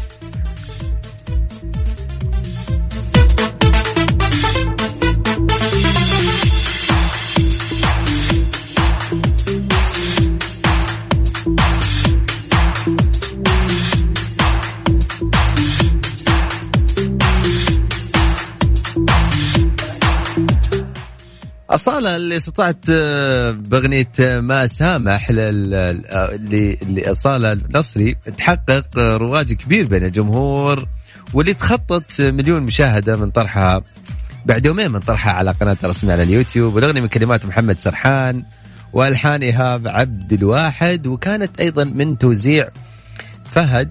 أصالة 21.70 22.16
اللي 22.16 22.36
استطعت 22.36 22.84
آه، 22.90 23.50
بأغنية 23.50 24.08
آه، 24.20 24.40
ما 24.40 24.66
سامح 24.66 25.30
لل- 25.30 25.74
آه، 25.74 26.34
اللي 26.34 26.78
اللي 26.82 27.10
أصالة 27.10 27.52
النصري 27.52 28.16
تحقق 28.36 28.98
آه، 28.98 29.16
رواج 29.16 29.52
كبير 29.52 29.86
بين 29.86 30.04
الجمهور 30.04 30.86
واللي 31.34 31.54
تخطت 31.54 32.20
مليون 32.20 32.62
مشاهدة 32.62 33.16
من 33.16 33.30
طرحها 33.30 33.82
بعد 34.46 34.66
يومين 34.66 34.90
من 34.92 35.00
طرحها 35.00 35.32
على 35.32 35.50
قناتها 35.50 35.84
الرسمية 35.84 36.12
على 36.12 36.22
اليوتيوب. 36.22 36.74
والأغنية 36.74 37.00
من 37.00 37.08
كلمات 37.08 37.46
محمد 37.46 37.78
سرحان 37.78 38.44
وألحان 38.92 39.42
إيهاب 39.42 39.88
عبد 39.88 40.32
الواحد 40.32 41.06
وكانت 41.06 41.60
أيضا 41.60 41.84
من 41.84 42.18
توزيع 42.18 42.68
فهد. 43.52 43.90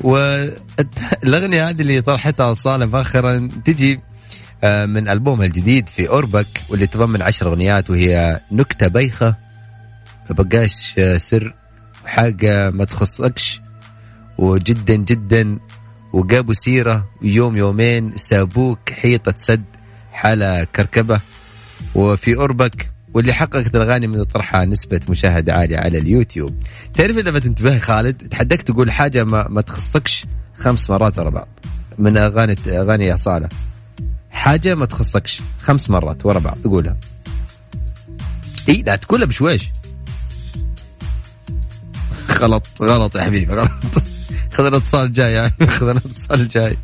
والأغنية 0.00 1.68
هذه 1.68 1.80
اللي 1.82 2.00
طرحتها 2.00 2.50
أصالة 2.50 2.86
فاخرا 2.86 3.48
تجي 3.64 4.00
من 4.64 5.08
البومها 5.08 5.46
الجديد 5.46 5.88
في 5.88 6.08
أوربك 6.08 6.46
واللي 6.68 6.86
تضمن 6.86 7.22
عشر 7.22 7.48
أغنيات 7.48 7.90
وهي 7.90 8.40
نكتة 8.52 8.88
بايخه 8.88 9.36
ما 10.30 10.42
بقاش 10.42 10.94
آه، 10.98 11.16
سر 11.16 11.54
حاجة 12.04 12.70
ما 12.70 12.84
تخصكش. 12.84 13.60
وجدا 14.38 14.94
جدا 14.94 15.58
وجابوا 16.12 16.52
سيرة 16.54 17.08
يوم 17.22 17.56
يومين 17.56 18.16
سابوك 18.16 18.90
حيطة 18.90 19.34
سد 19.36 19.64
حالة 20.12 20.64
كركبة. 20.64 21.20
وفي 21.94 22.34
قربك 22.34 22.90
واللي 23.14 23.32
حققت 23.32 23.74
الأغاني 23.74 24.06
من 24.06 24.24
طرحها 24.24 24.64
نسبة 24.64 25.00
مشاهدة 25.08 25.52
عالية 25.54 25.78
على 25.78 25.98
اليوتيوب. 25.98 26.62
تعرف 26.94 27.16
لما 27.16 27.38
تنتبه 27.38 27.78
خالد 27.78 28.28
تحدك 28.28 28.62
تقول 28.62 28.90
حاجة 28.90 29.24
ما, 29.24 29.48
ما 29.48 29.60
تخصكش 29.60 30.24
خمس 30.58 30.90
مرات 30.90 31.18
ورا 31.18 31.30
بعض 31.30 31.48
من 31.98 32.16
أغاني 32.16 32.56
أغاني 32.68 33.14
أصالة. 33.14 33.48
حاجة 34.36 34.74
ما 34.74 34.86
تخصكش. 34.86 35.42
خمس 35.62 35.90
مرات 35.90 36.26
ورا 36.26 36.38
بعض 36.38 36.56
تقولها 36.64 36.96
إي 38.68 38.82
لا 38.82 38.96
تقولها 38.96 39.26
بشويش. 39.26 39.70
غلط 42.40 42.66
غلط 42.82 43.16
يا 43.16 43.22
حبيبي 43.22 43.54
غلط. 43.54 43.70
خذ 44.54 44.64
الاتصال 44.64 45.06
الجاي 45.06 45.32
يعني. 45.32 45.52
خذ 45.78 45.88
الاتصال 45.88 46.40
الجاي. 46.40 46.76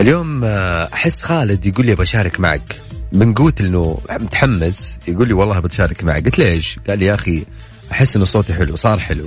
اليوم 0.00 0.44
آه، 0.44 0.88
أحس 0.92 1.22
خالد 1.22 1.66
يقول 1.66 1.86
لي 1.86 1.94
بشارك 1.94 2.40
معك. 2.40 2.87
من 3.12 3.34
قوة 3.34 3.54
إنه 3.60 3.98
متحمس 4.10 4.98
يقول 5.08 5.28
لي 5.28 5.34
والله 5.34 5.60
بتشارك 5.60 6.04
معك 6.04 6.24
قلت 6.24 6.38
ليش؟ 6.38 6.78
قال 6.88 6.98
لي 6.98 7.04
يا 7.04 7.14
أخي 7.14 7.44
أحس 7.92 8.16
إنه 8.16 8.24
صوتي 8.24 8.54
حلو 8.54 8.76
صار 8.76 8.98
حلو. 8.98 9.26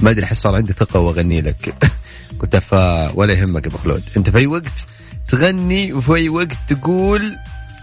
ما 0.00 0.10
أدري 0.10 0.24
أحس 0.24 0.40
صار 0.40 0.56
عندي 0.56 0.72
ثقة 0.72 1.00
وأغني 1.00 1.40
لك. 1.40 1.74
قلت 2.40 2.56
فا 2.56 3.12
ولا 3.12 3.32
يهمك 3.32 3.66
أبو 3.66 3.78
خلود. 3.78 4.02
أنت 4.16 4.30
في 4.30 4.38
أي 4.38 4.46
وقت 4.46 4.86
تغني 5.28 5.92
وفي 5.92 6.14
أي 6.14 6.28
وقت 6.28 6.56
تقول 6.68 7.36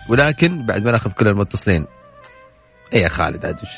ولكن 0.10 0.66
بعد 0.66 0.86
ما 0.86 0.92
ناخذ 0.92 1.12
كل 1.12 1.28
المتصلين. 1.28 1.86
اي 2.94 3.02
يا 3.02 3.08
خالد 3.08 3.46
عاد 3.46 3.60
وش 3.64 3.70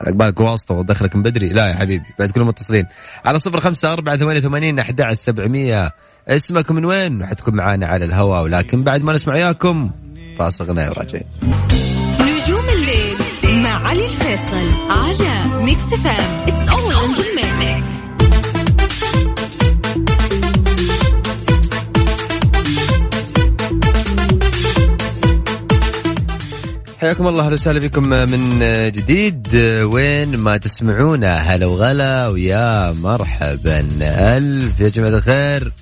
على 0.00 0.12
بالك 0.12 0.40
واسطة 0.40 0.74
ودخلك 0.74 1.16
من 1.16 1.22
بدري. 1.22 1.48
لا 1.48 1.66
يا 1.66 1.74
حبيبي 1.74 2.06
بعد 2.18 2.30
كل 2.30 2.40
المتصلين. 2.40 2.86
على 3.24 3.38
صفر 3.38 3.60
خمسة 3.60 3.92
أربعة 3.92 4.16
ثمانية 4.16 4.40
ثمانين 4.40 4.78
أحد 4.78 5.12
سبعمية. 5.12 5.92
اسمك 6.28 6.70
من 6.70 6.84
وين؟ 6.84 7.22
وحتكون 7.22 7.54
معانا 7.54 7.86
على 7.86 8.04
الهواء 8.04 8.42
ولكن 8.42 8.84
بعد 8.84 9.02
ما 9.02 9.12
نسمع 9.12 9.34
إياكم 9.34 9.90
فاصل 10.38 10.64
غنائي 10.64 10.88
وراجعين 10.88 11.24
نجوم 12.20 12.68
الليل 12.68 13.16
مع 13.62 13.88
علي 13.88 14.06
الفيصل 14.06 14.90
على 14.90 15.62
Mix 15.64 15.82
FM 15.82 16.46
it's 16.48 16.58
all 16.72 16.94
in 16.94 17.14
the 17.14 17.84
حياكم 26.98 27.26
الله 27.26 27.44
أهلا 27.44 27.52
وسهلا 27.52 27.78
بكم 27.78 28.08
من 28.08 28.58
جديد. 28.92 29.54
وين 29.82 30.36
ما 30.36 30.56
تسمعونا 30.56 31.32
هلا 31.32 31.66
وغلا 31.66 32.28
ويا 32.28 32.92
مرحبا. 32.92 33.88
ألف 34.02 34.80
يا 34.80 34.88
جماعة 34.88 35.10
الخير. 35.10 35.72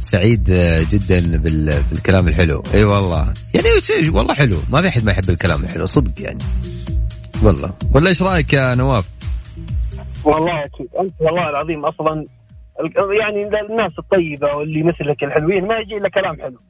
سعيد 0.00 0.44
جدا 0.90 1.36
بالكلام 1.36 2.28
الحلو. 2.28 2.62
اي 2.74 2.78
أيوة 2.78 2.94
والله. 2.94 3.32
يعني 3.54 4.08
والله 4.08 4.34
حلو. 4.34 4.56
ما 4.70 4.82
في 4.82 4.88
أحد 4.88 5.04
ما 5.04 5.12
يحب 5.12 5.30
الكلام 5.30 5.64
الحلو. 5.64 5.86
صدق 5.86 6.22
يعني. 6.22 6.38
والله. 7.42 7.72
ولا 7.94 8.08
إيش 8.08 8.22
رأيك 8.22 8.52
يا 8.52 8.74
نواف؟ 8.74 9.08
والله 10.24 10.64
أكيد. 10.64 10.88
أنت 11.00 11.12
والله 11.20 11.48
العظيم 11.50 11.84
أصلا 11.84 12.26
يعني 13.20 13.42
الناس 13.70 13.92
الطيبة 13.98 14.54
واللي 14.54 14.82
مثلك 14.82 15.24
الحلوين 15.24 15.66
ما 15.66 15.78
يجي 15.78 15.96
إلا 15.96 16.08
كلام 16.08 16.40
حلو. 16.40 16.60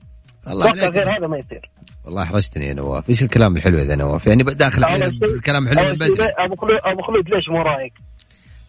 الله 0.49 0.69
عليك. 0.69 0.85
غير 0.85 1.17
هذا 1.17 1.27
ما 1.27 1.39
يصير. 1.39 1.71
والله 2.05 2.23
أحرجتني 2.23 2.67
يا 2.69 2.75
نواف. 2.75 3.11
إيش 3.11 3.23
الكلام 3.23 3.57
الحلو 3.57 3.79
يا 3.79 3.97
نواف؟ 3.97 4.27
يعني 4.27 4.43
داخل 4.43 4.85
الكلام 5.23 5.69
الحلو 5.69 5.89
من 5.89 5.95
بدري. 5.95 6.25
أبو 6.25 6.57
خلود 6.57 6.79
أبو 6.85 7.03
خلود 7.03 7.29
ليش 7.29 7.49
مو 7.49 7.63
رايق؟ 7.63 7.93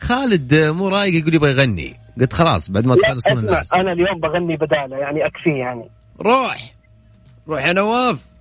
خالد 0.01 0.55
مو 0.55 0.89
رايق 0.89 1.15
يقول 1.15 1.34
يبغى 1.36 1.51
يغني. 1.51 1.96
قلت 2.20 2.34
خلاص 2.34 2.72
بعد 2.72 2.86
ما 2.86 2.96
تخلص 2.96 3.27
من 3.27 3.38
الناس 3.38 3.74
أنا 3.74 3.91
اليوم 3.91 4.20
بغني 4.20 4.58
بدالة 4.58 4.98
يعني 4.98 5.25
أكفيه 5.25 5.51
يعني. 5.51 5.89
روح. 6.22 6.74
روح 7.48 7.65
يا 7.65 7.74
نواف. 7.74 8.31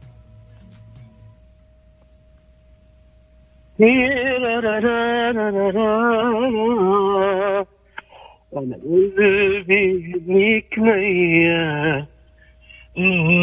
أنا 8.56 8.76
قلبي 8.84 10.12
ليك 10.26 10.78
ميال 10.78 12.06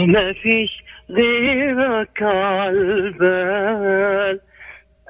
ما 0.08 0.34
فيش 0.34 0.84
غيرك 1.10 2.23
عالبال 2.23 3.60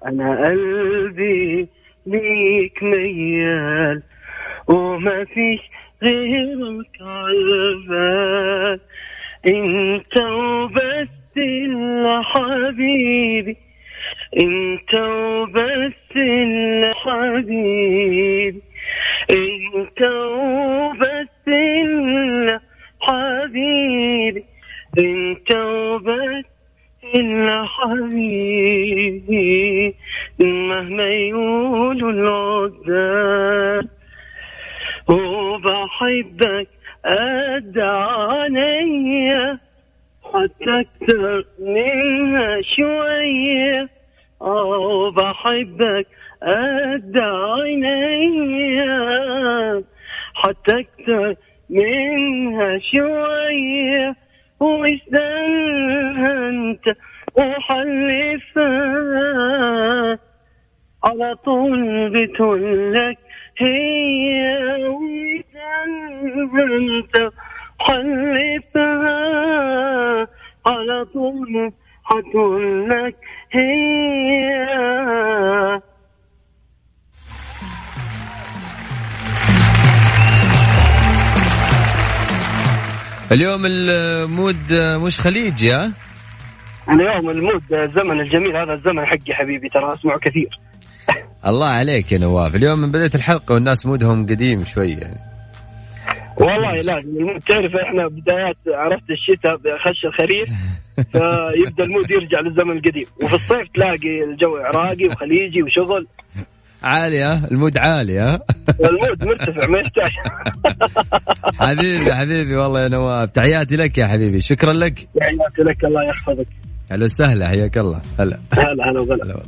أنا 0.05 0.45
قلبي 0.45 1.67
ليك 2.07 2.83
ميال 2.83 4.01
وما 4.67 5.25
فيش 5.25 5.59
غيرك 6.03 7.01
عالبال 7.01 8.79
انت 9.47 10.17
وبس 10.21 11.07
اللي 11.37 12.23
حبيبي 12.23 13.57
انت 14.39 14.93
وبس 14.95 15.93
اللي 16.15 16.91
حبيبي. 16.95 17.76
اليوم 83.31 83.61
ال 83.65 83.87
mood 83.87 84.73
مش 84.73 85.19
خليجي 85.19 85.71
ها؟ 85.71 85.91
اليوم 86.89 87.29
ال 87.29 87.38
mood 87.38 87.73
الزمن 87.73 88.19
الجميل 88.19 88.55
هذا 88.55 88.73
الزمن 88.73 89.05
حقي 89.05 89.33
حبيبي 89.33 89.69
ترى 89.69 89.93
أسمعه 89.93 90.19
كثير. 90.19 90.59
الله 91.45 91.67
عليك 91.67 92.11
يا 92.11 92.17
نواف. 92.17 92.55
اليوم 92.55 92.79
من 92.79 92.91
بداية 92.91 93.11
الحلقة 93.15 93.53
والناس 93.53 93.85
mood 93.85 94.12
هم 94.12 94.25
قديم 94.25 94.63
شوي 94.63 94.91
يعني. 94.91 95.19
والله 96.37 96.73
لازم 96.73 97.17
ال 97.17 97.22
mood 97.22 97.39
تعرف 97.39 97.75
إحنا 97.75 98.07
بدايات 98.07 98.57
عرفت 98.67 99.09
الشتاء 99.09 99.57
خش 99.77 100.05
الخريف 100.05 100.49
فيبدأ 101.13 101.83
ال 101.83 101.89
mood 101.89 102.11
يرجع 102.11 102.39
للزمن 102.39 102.77
القديم. 102.77 103.05
وفي 103.23 103.35
الصيف 103.35 103.67
تلاقي 103.75 104.23
الجو 104.23 104.55
عراقي 104.57 105.05
وخليجي 105.05 105.63
وشغل. 105.63 106.07
عالي 106.83 107.21
ها 107.21 107.47
ال 107.51 107.56
mood 107.56 107.77
عالي 107.77 108.19
ها؟ 108.19 108.39
المود 108.79 109.23
مرتفع 109.23 109.67
ما 109.67 109.79
يحتاج. 109.79 110.11
حبيبي 111.67 112.15
حبيبي 112.15 112.55
والله 112.55 112.81
يا 112.81 112.87
نواف 112.87 113.29
تحياتي 113.29 113.75
لك 113.75 113.97
يا 113.97 114.07
حبيبي. 114.07 114.41
شكرا 114.41 114.73
لك. 114.73 115.07
تحياتي 115.19 115.61
لك 115.61 115.83
الله 115.85 116.03
يحفظك. 116.03 116.47
هلا 116.91 117.03
وسهلا 117.03 117.47
حياك 117.47 117.77
الله. 117.77 118.01
هلا. 118.19 118.39
هلا 118.53 118.89
هلا 118.91 118.99
وغلا. 118.99 119.41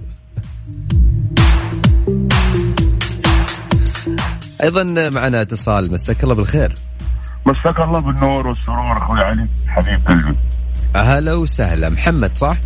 أيضا 4.63 5.10
معنا 5.10 5.42
اتصال. 5.42 5.94
مساك 5.94 6.24
الله 6.24 6.36
بالخير. 6.36 6.74
مساك 7.46 7.80
الله 7.80 8.00
بالنور 8.00 8.48
والسرور 8.48 8.98
أخوي 8.98 9.20
علي 9.20 9.48
حبيب 9.68 10.06
قلبي. 10.06 10.38
أهلا 10.96 11.34
وسهلا. 11.34 11.89
محمد 11.89 12.38
صح؟ 12.38 12.58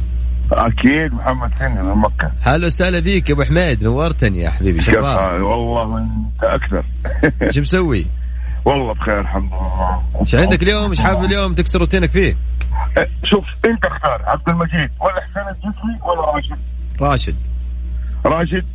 أكيد 0.51 1.13
محمد 1.13 1.51
سني 1.59 1.83
من 1.83 1.95
مكة. 1.95 2.31
هلا 2.41 2.65
وسهلا 2.67 2.99
بيك 2.99 3.29
يا 3.29 3.33
أبو 3.33 3.43
حميد 3.43 3.83
نورتني 3.83 4.39
يا 4.39 4.49
حبيبي 4.49 4.81
شباب 4.81 5.41
والله 5.41 5.97
أنت 5.97 6.43
أكثر. 6.43 6.83
شو 7.53 7.61
مسوي؟ 7.61 8.05
والله 8.65 8.93
بخير 8.93 9.19
الحمد 9.19 9.53
لله. 9.53 10.03
إيش 10.21 10.35
عندك 10.35 10.63
اليوم؟ 10.63 10.89
إيش 10.89 11.01
حابب 11.01 11.23
اليوم؟ 11.23 11.53
تكسر 11.53 11.79
روتينك 11.79 12.11
فيه. 12.11 12.37
إيه، 12.97 13.09
شوف 13.23 13.45
أنت 13.65 13.85
اختار 13.85 14.21
عبد 14.25 14.49
المجيد. 14.49 14.89
ولا 15.01 15.21
حسين 15.21 15.43
الجسمي 15.47 15.95
ولا 16.01 16.35
راشد. 16.35 16.57
راشد. 17.01 17.35
راشد 18.25 18.65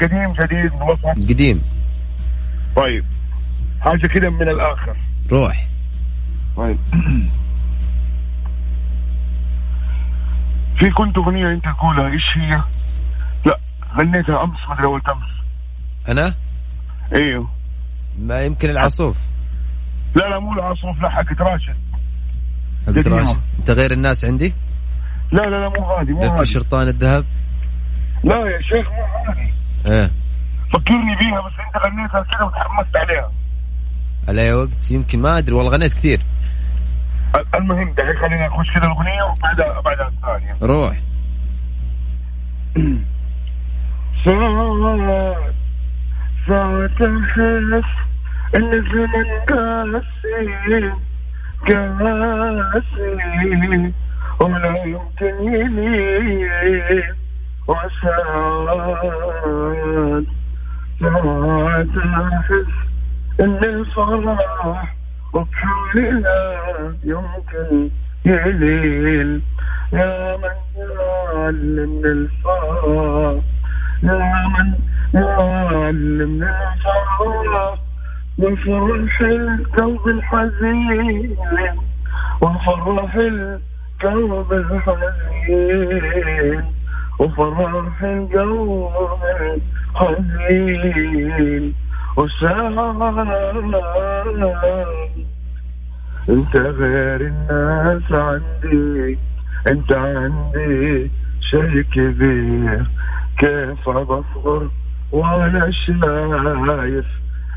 قديم 0.00 0.32
جديد 0.32 0.72
وسط 0.72 1.28
قديم. 1.30 1.62
طيب 2.76 3.04
حاجة 3.80 4.06
كذا 4.06 4.28
من 4.28 4.48
الآخر. 4.48 4.96
روح. 5.30 5.68
طيب. 6.56 6.78
في 10.82 10.90
كنت 10.90 11.16
أغنية 11.16 11.52
أنت 11.52 11.64
تقولها 11.64 12.12
إيش 12.12 12.22
هي؟ 12.34 12.62
لا 13.46 13.58
غنيتها 13.94 14.44
أمس 14.44 14.68
مدري 14.68 14.84
أول 14.84 15.02
امس 15.08 15.32
أنا؟ 16.08 16.34
إيوه. 17.14 17.50
ما 18.18 18.42
يمكن 18.42 18.70
العصوف. 18.70 19.16
لا 20.14 20.28
لا 20.28 20.38
مو 20.38 20.52
العاصف 20.52 21.02
لا 21.02 21.08
حقت 21.10 21.40
راشد. 21.40 21.76
حقت. 22.86 23.06
راشد. 23.06 23.40
أنت 23.58 23.70
غير 23.70 23.92
الناس 23.92 24.24
عندي؟ 24.24 24.54
لا 25.32 25.42
لا 25.42 25.60
لا 25.60 25.68
مو 25.68 25.96
هذه 25.96 26.12
مو 26.12 26.36
هذه 26.36 26.44
شرطان 26.44 26.88
الذهب؟ 26.88 27.24
لا 28.24 28.36
يا 28.36 28.62
شيخ 28.62 28.86
مو 28.92 29.32
هذه 29.32 29.50
إيه. 29.86 30.10
فكرني 30.72 31.16
بيها 31.16 31.40
بس 31.40 31.52
أنت 31.66 31.84
غنيتها 31.84 32.22
كذا 32.22 32.42
وتحمست 32.42 32.96
عليها. 32.96 33.32
على 34.28 34.52
وقت 34.52 34.90
يمكن 34.90 35.20
ما 35.20 35.38
أدري 35.38 35.54
والله 35.54 35.70
غنيت 35.72 35.92
كثير. 35.92 36.20
المهم 37.54 37.92
دحين 37.92 38.16
خلينا 38.16 38.46
نخش 38.46 38.70
كذا 38.74 38.84
الأغنية 38.84 39.22
وبعدها 39.22 39.80
بعدها 39.80 40.08
الثانية. 40.08 40.56
روح. 40.62 40.96
ساعات 44.24 45.44
ساعات 46.48 47.00
احس 47.02 47.90
إن 48.56 48.72
الزمن 48.72 49.26
قاسي 49.48 50.92
قاسي 52.00 53.12
ولا 54.40 54.84
يمكن 54.84 55.34
يلين 55.52 57.14
وساعات 57.68 59.06
ساعات 61.00 61.96
احس 61.96 62.72
ان 63.40 63.84
لا 65.94 66.94
يمكن 67.04 67.90
يلين 68.24 69.42
يا 69.92 70.36
من 70.36 70.56
يعلمني 70.76 72.06
الفرح 72.06 73.42
يا 74.02 74.48
من 74.52 74.68
يعلمني 75.14 76.44
الفرح 76.44 77.78
وفرح 78.38 79.20
القلب 79.20 80.08
الحزين 80.08 81.36
وفرح 82.42 83.14
القلب 83.14 84.52
الحزين 84.52 86.64
وفرح 87.18 88.02
القلب 88.02 88.92
الحزين 90.50 91.74
وساعات 92.16 93.72
انت 96.28 96.56
غير 96.56 97.20
الناس 97.20 98.12
عندي 98.12 99.18
انت 99.66 99.92
عندي 99.92 101.10
شيء 101.40 101.82
كبير. 101.82 102.86
كيف 103.38 103.88
بصبر 103.88 104.68
وأنا 105.12 105.70
شايف 105.70 107.06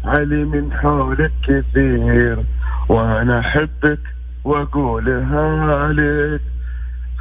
علي 0.06 0.44
من 0.44 0.74
حولك 0.74 1.32
كثير. 1.44 2.38
وأنا 2.90 3.40
احبك 3.40 4.00
واقولها 4.44 5.94
لك 5.94 6.42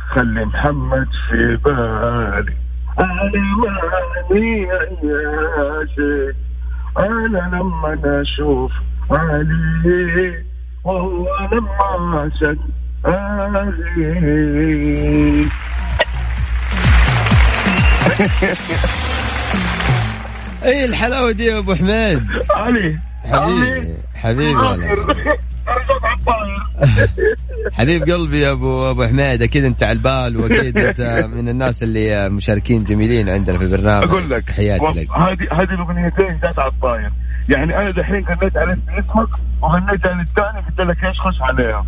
خلي 0.08 0.44
محمد 0.44 1.08
في 1.28 1.56
بالي. 1.56 2.56
أنا 2.98 3.30
ماني 4.30 4.66
عياشك 4.70 6.36
أنا 6.98 7.56
لما 7.56 8.22
أشوف 8.22 8.72
علي 9.10 10.44
والله 10.84 11.48
لما 11.52 12.30
اشد 12.34 12.58
اي 20.64 20.84
الحلاوة 20.84 21.32
دي 21.32 21.44
يا 21.44 21.58
أبو 21.58 21.74
حميد؟ 21.74 22.22
علي. 22.50 22.98
حبيبي 23.24 23.94
حبيبي. 24.14 24.54
والله 24.54 24.96
حبيب 27.78 28.02
قلبي 28.02 28.40
يا 28.40 28.52
ابو 28.52 28.90
أبو 28.90 29.04
حميد 29.04 29.42
أكيد 29.42 29.64
أنت 29.64 29.82
على 29.82 29.92
البال 29.92 30.36
وأكيد 30.36 30.78
أنت 30.78 31.00
من 31.34 31.48
الناس 31.48 31.82
اللي 31.82 32.28
مشاركين 32.28 32.84
جميلين 32.84 33.28
عندنا 33.28 33.58
في 33.58 33.64
البرنامج. 33.64 34.08
أقول 34.08 34.30
لك 34.30 34.42
تحياتي 34.42 34.86
لك. 34.86 35.10
هذه 35.10 35.48
هذه 35.52 35.74
الأغنيتين 35.74 36.38
جات 36.42 36.58
على 36.58 36.70
الطاير. 36.70 37.12
يعني 37.48 37.78
أنا 37.78 37.90
دحين 37.90 38.24
غنيت 38.24 38.56
عليك 38.56 38.78
باسمك 38.78 39.28
وغنيت 39.62 40.06
عن 40.06 40.20
الثاني 40.20 40.60
قلت 40.66 40.80
لك 40.80 41.04
إيش 41.04 41.20
خش 41.20 41.40
عليها. 41.40 41.86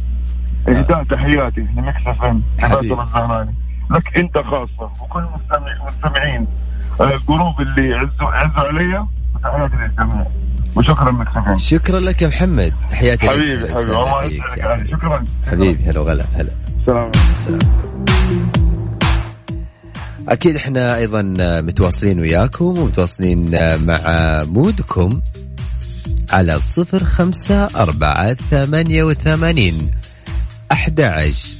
اهداء 0.68 1.04
تحياتي 1.04 1.60
ل 1.60 2.06
Mix 2.06 2.24
FM. 2.24 2.42
الزهراني 2.62 3.54
لك 3.90 4.18
أنت 4.18 4.38
خاصة 4.38 4.90
وكل 5.02 5.22
مستمع 5.22 5.86
مستمعين 5.86 6.46
آه، 7.00 7.14
ال 7.14 7.22
group 7.22 7.60
اللي 7.60 7.94
عزوا 7.94 8.30
عزوا 8.30 8.68
علي 8.68 9.06
وتحياتي 9.54 9.76
للجميع. 9.76 10.26
وشكرا 10.76 11.10
Mix 11.10 11.30
FM 11.36 11.56
شكرا 11.56 12.00
لك 12.00 12.22
يا 12.22 12.28
محمد. 12.28 12.74
تحياتي 12.90 13.26
لك. 13.26 13.32
حبيبي 13.32 13.74
حبيبي. 13.74 13.80
الله 13.80 14.24
يسعدك. 14.24 14.86
شكرا. 14.86 15.24
حبيبي 15.46 15.84
هلا 15.84 16.00
وغلا 16.00 16.24
هلا. 16.34 16.50
سلام. 16.86 17.10
أكيد 20.28 20.56
إحنا 20.56 20.96
أيضا 20.96 21.22
متواصلين 21.60 22.20
وياكم 22.20 22.64
ومتواصلين 22.64 23.50
مع 23.86 23.98
مودكم 24.44 25.20
على 26.32 26.58
صفر 26.58 27.04
خمسة 27.04 27.66
أربعة 27.76 28.34
ثمانية 28.34 29.04
وثمانين 29.04 29.90
أحد 30.72 31.00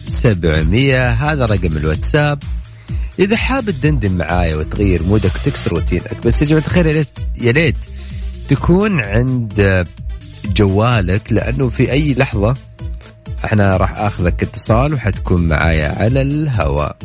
سبعمية. 0.05 1.11
هذا 1.11 1.45
رقم 1.47 1.77
الواتساب. 1.77 2.39
إذا 3.19 3.37
حاب 3.37 3.71
تدندن 3.71 4.13
معايا 4.13 4.57
وتغير 4.57 5.03
مودك 5.03 5.31
وتكسر 5.35 5.73
روتينك 5.73 6.27
بس 6.27 6.43
يا 6.43 6.47
جماعة 6.47 6.65
الخير 6.67 6.87
يا 7.41 7.53
ليت 7.53 7.77
تكون 8.49 9.01
عند 9.01 9.87
جوالك 10.45 11.33
لأنه 11.33 11.69
في 11.69 11.93
أي 11.93 12.15
لحظة 12.15 12.55
إحنا 13.45 13.77
راح 13.77 13.99
آخذك 13.99 14.43
اتصال 14.43 14.95
وحتكون 14.95 15.47
معايا 15.49 15.89
على 15.89 16.23
الهواء. 16.23 16.97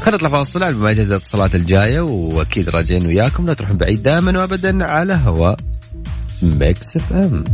خلينا 0.00 0.16
نطلع 0.16 0.28
فاصل 0.28 0.62
على 0.62 0.74
ما 0.74 0.92
جهز 0.92 1.10
الاتصالات 1.10 1.54
الجاية 1.54 2.00
وأكيد 2.00 2.68
راجعين 2.68 3.06
وياكم 3.06 3.46
لا 3.46 3.54
تروحون 3.54 3.76
بعيد 3.76 4.02
دائما 4.02 4.38
وابدا 4.38 4.84
على 4.84 5.20
هواء 5.26 5.56
Mix 6.42 6.96
FM. 6.96 7.44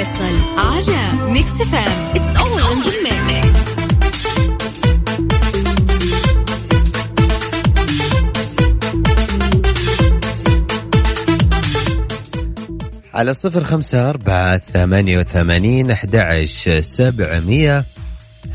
الفيصل 0.00 0.38
على 0.58 1.30
Mix 1.32 1.50
FM 1.50 2.14
it's 2.14 2.26
all 2.26 2.62
in 2.62 2.82
على 13.14 13.34
صفر 13.34 13.64
خمسة 13.64 14.10
أربعة 14.10 14.58
ثمانية 14.58 15.18
وثمانين 15.18 15.90
أحد 15.90 16.16
سبعمية. 16.80 17.84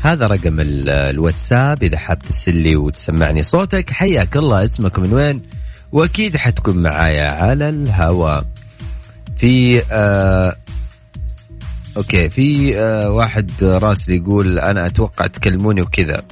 هذا 0.00 0.26
رقم 0.26 0.60
ال- 0.60 0.88
الواتساب. 0.88 1.82
إذا 1.82 1.98
حاب 1.98 2.18
تسلي 2.18 2.76
وتسمعني 2.76 3.42
صوتك 3.42 3.90
حياك 3.90 4.36
الله. 4.36 4.64
اسمك 4.64 4.98
من 4.98 5.12
وين؟ 5.12 5.42
وأكيد 5.92 6.36
حتكون 6.36 6.76
معايا 6.82 7.28
على 7.28 7.68
الهواء. 7.68 8.44
في 9.38 9.82
آه 9.92 10.56
أوكي 11.96 12.30
في 12.30 12.78
آه 12.80 13.10
واحد 13.10 13.50
راسل 13.62 14.12
يقول 14.12 14.58
أنا 14.58 14.86
أتوقع 14.86 15.26
تكلموني 15.26 15.82
وكذا. 15.82 16.22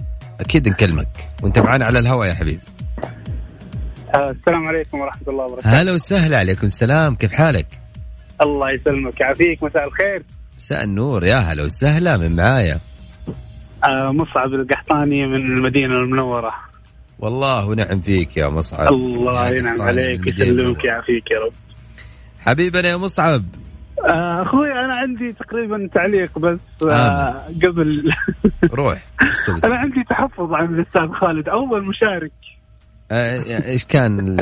أكيد 0.41 0.69
نكلمك. 0.69 1.09
وأنت 1.43 1.59
معانا 1.59 1.85
على 1.85 1.99
الهواء 1.99 2.29
يا 2.29 2.35
حبيبي. 2.35 2.61
السلام 4.15 4.67
عليكم 4.69 5.01
ورحمة 5.01 5.29
الله 5.29 5.45
وبركاته. 5.45 5.81
هلا 5.81 5.93
وسهلا 5.93 6.39
عليكم 6.39 6.67
السلام. 6.67 7.15
كيف 7.15 7.33
حالك؟ 7.33 7.67
الله 8.41 8.71
يسلمك. 8.71 9.21
يعافيك 9.21 9.63
مساء 9.63 9.87
الخير. 9.87 10.23
مساء 10.59 10.85
النور. 10.85 11.25
يا 11.25 11.37
هلا 11.37 11.65
وسهلا 11.65 12.17
من 12.17 12.37
معايا؟ 12.37 12.81
آه 13.85 14.13
مصعب 14.13 14.55
القحطاني 14.55 15.27
من 15.27 15.37
المدينة 15.37 15.95
المنورة. 15.95 16.55
والله 17.19 17.67
ونعم 17.67 18.01
فيك 18.01 18.37
يا 18.37 18.49
مصعب. 18.49 18.93
الله 18.93 19.49
يا 19.49 19.59
ينعم 19.59 19.83
عليك 19.83 20.27
يسلمك. 20.27 20.85
يعافيك 20.85 21.31
يا 21.31 21.39
رب. 21.47 21.53
حبيبنا 22.41 22.89
يا 22.89 22.97
مصعب. 22.97 23.43
آه 23.43 23.64
أخوي 24.07 24.73
أنا 24.73 24.95
عندي 24.95 25.33
تقريبا 25.33 25.89
تعليق 25.95 26.39
بس 26.39 26.59
آه 26.83 27.35
قبل. 27.65 28.13
روح 28.75 28.99
أنا 29.65 29.77
عندي 29.77 30.05
تحفظ 30.11 30.53
عن 30.53 30.75
الأستاذ 30.75 31.09
خالد 31.13 31.49
أول 31.49 31.85
مشارك. 31.85 32.33
آه، 33.11 33.43
إيش 33.67 33.85
كان 33.85 34.37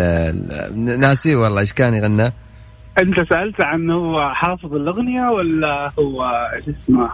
ناسي 1.00 1.34
والله 1.34 1.60
إيش 1.60 1.72
كان 1.72 1.94
يغنى؟ 1.94 2.32
أنت 2.98 3.20
سألت 3.28 3.60
عن 3.60 3.90
هو 3.90 4.34
حافظ 4.34 4.74
الأغنية 4.74 5.28
ولا 5.30 5.92
هو 5.98 6.50
إيش 6.54 6.64
اسمه؟ 6.68 7.10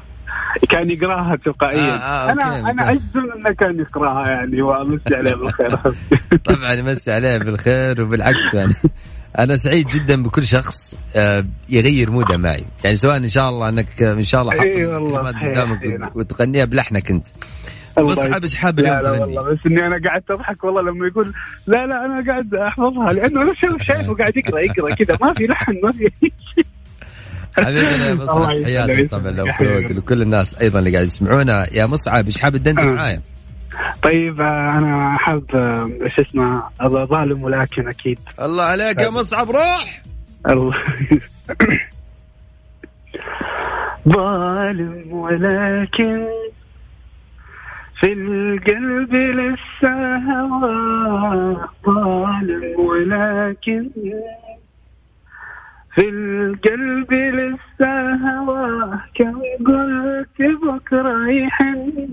كان 0.68 0.90
يقراها 0.90 1.36
تلقائيا. 1.36 1.80
آه، 1.80 1.96
آه، 1.96 2.30
okay، 2.30 2.44
أنا 2.44 2.70
أنا 2.70 2.82
okay. 2.82 2.92
اجزم 2.92 3.32
إنه 3.36 3.50
كان 3.54 3.78
يقراها 3.80 4.28
يعني 4.30 4.62
وأمسي 4.62 5.14
عليه 5.16 5.34
بالخير. 5.34 5.70
طبعا 6.44 6.72
يمسي 6.72 7.12
عليه 7.12 7.38
بالخير 7.38 8.02
وبالعكس 8.02 8.54
يعني. 8.54 8.74
أنا 9.38 9.56
سعيد 9.56 9.88
جدا 9.88 10.22
بكل 10.22 10.44
شخص 10.44 10.94
آه، 11.16 11.44
يغير 11.68 12.10
mood 12.10 12.31
ه 12.31 12.36
معي 12.36 12.64
يعني 12.84 12.96
سواء 12.96 13.16
إن 13.16 13.28
شاء 13.28 13.48
الله 13.48 13.68
أنك 13.68 14.02
إن 14.02 14.24
شاء 14.24 14.42
الله 14.42 14.52
حط 14.52 14.60
الكلمات 14.60 15.34
قدامك 15.34 15.84
نعم. 15.84 16.10
وتغنيها 16.14 16.64
بلحنك 16.64 17.10
أنت 17.10 17.26
الله 17.98 18.10
مصعب 18.10 18.42
إيش 18.42 18.54
حاب 18.54 18.78
اليوم 18.78 19.00
تغني 19.00 19.20
والله 19.20 19.42
بس 19.42 19.66
إني 19.66 19.86
أنا 19.86 20.08
قعدت 20.08 20.30
اضحك 20.30 20.64
والله 20.64 20.82
لما 20.82 21.06
يقول 21.06 21.32
لا 21.66 21.86
لا 21.86 22.04
أنا 22.04 22.24
قاعد 22.26 22.54
أحفظها 22.54 23.12
لأنه 23.12 23.42
أنا 23.42 23.54
شايف 23.54 23.82
شايفه 23.82 24.14
قاعد 24.14 24.36
يقرأ 24.36 24.60
يقرأ 24.60 24.94
كذا 24.94 25.18
ما 25.22 25.32
في 25.32 25.46
لحن 25.46 25.80
ما 25.82 25.92
في 25.92 26.10
حبيبنا 27.56 28.08
يا 28.08 28.14
مصعب 28.14 28.50
يسلمك. 28.50 29.10
طبعا 29.10 29.52
حبيبي. 29.52 29.72
لاخوك 29.80 29.96
لكل 29.96 30.22
الناس 30.22 30.54
أيضا 30.54 30.78
اللي 30.78 30.90
قاعد 30.90 31.06
يسمعونا 31.06 31.68
يا 31.72 31.86
مصعب 31.86 32.26
إيش 32.26 32.38
حاب 32.38 32.56
تدندن 32.56 32.88
آه. 32.88 32.92
معايا 32.92 33.20
طيب 34.02 34.40
آه، 34.40 34.78
أنا 34.78 35.10
حاب 35.18 35.44
آه، 35.54 35.90
إيش 36.02 36.20
اسمه 36.20 36.62
ظالم 36.82 37.42
ولكن 37.42 37.88
أكيد. 37.88 38.18
الله 38.42 38.64
عليك 38.64 39.00
يا 39.00 39.10
مصعب 39.10 39.50
روح! 39.50 40.02
الله. 40.48 40.74
ظالم 44.08 45.12
ولكن 45.12 46.26
في 48.00 48.12
القلب 48.12 49.14
لسه 49.14 50.16
هوى. 50.16 51.56
ظالم 51.86 52.80
ولكن 52.80 53.90
في 55.94 56.08
القلب 56.08 57.12
لسه 57.12 58.14
هوى. 58.14 58.98
كم 59.14 59.40
قلت 59.66 60.58
بكرة 60.62 61.28
يحن. 61.30 62.08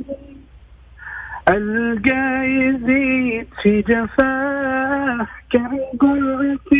القى 1.49 2.45
يزيد 2.49 3.47
في 3.61 3.81
جفاه 3.81 5.27
كم 5.51 5.77
قلت 5.99 6.71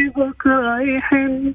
يحن 0.82 1.54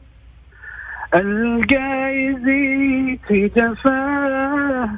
القى 1.14 2.16
يزيد 2.16 3.20
في 3.28 3.48
جفاه 3.48 4.88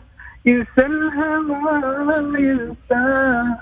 ينسى 0.47 0.87
الهوى 0.87 2.43
ينساه 2.43 3.59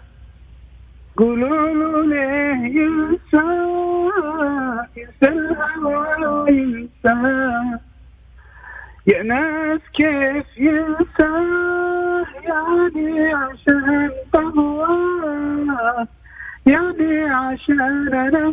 قولوا 1.17 1.71
له 1.71 2.07
ليه 2.07 2.81
ينسى 2.83 3.47
ينسى 4.97 5.29
الهوى 5.29 6.53
ينساه 6.53 7.81
يا 9.07 9.23
ناس 9.23 9.81
كيف 9.95 10.47
ينساه 10.59 12.00
يعني 12.45 13.33
عشان 13.33 14.11
طواه 14.33 16.07
يعني 16.67 17.25
عشان 17.25 17.81
أنا 18.15 18.53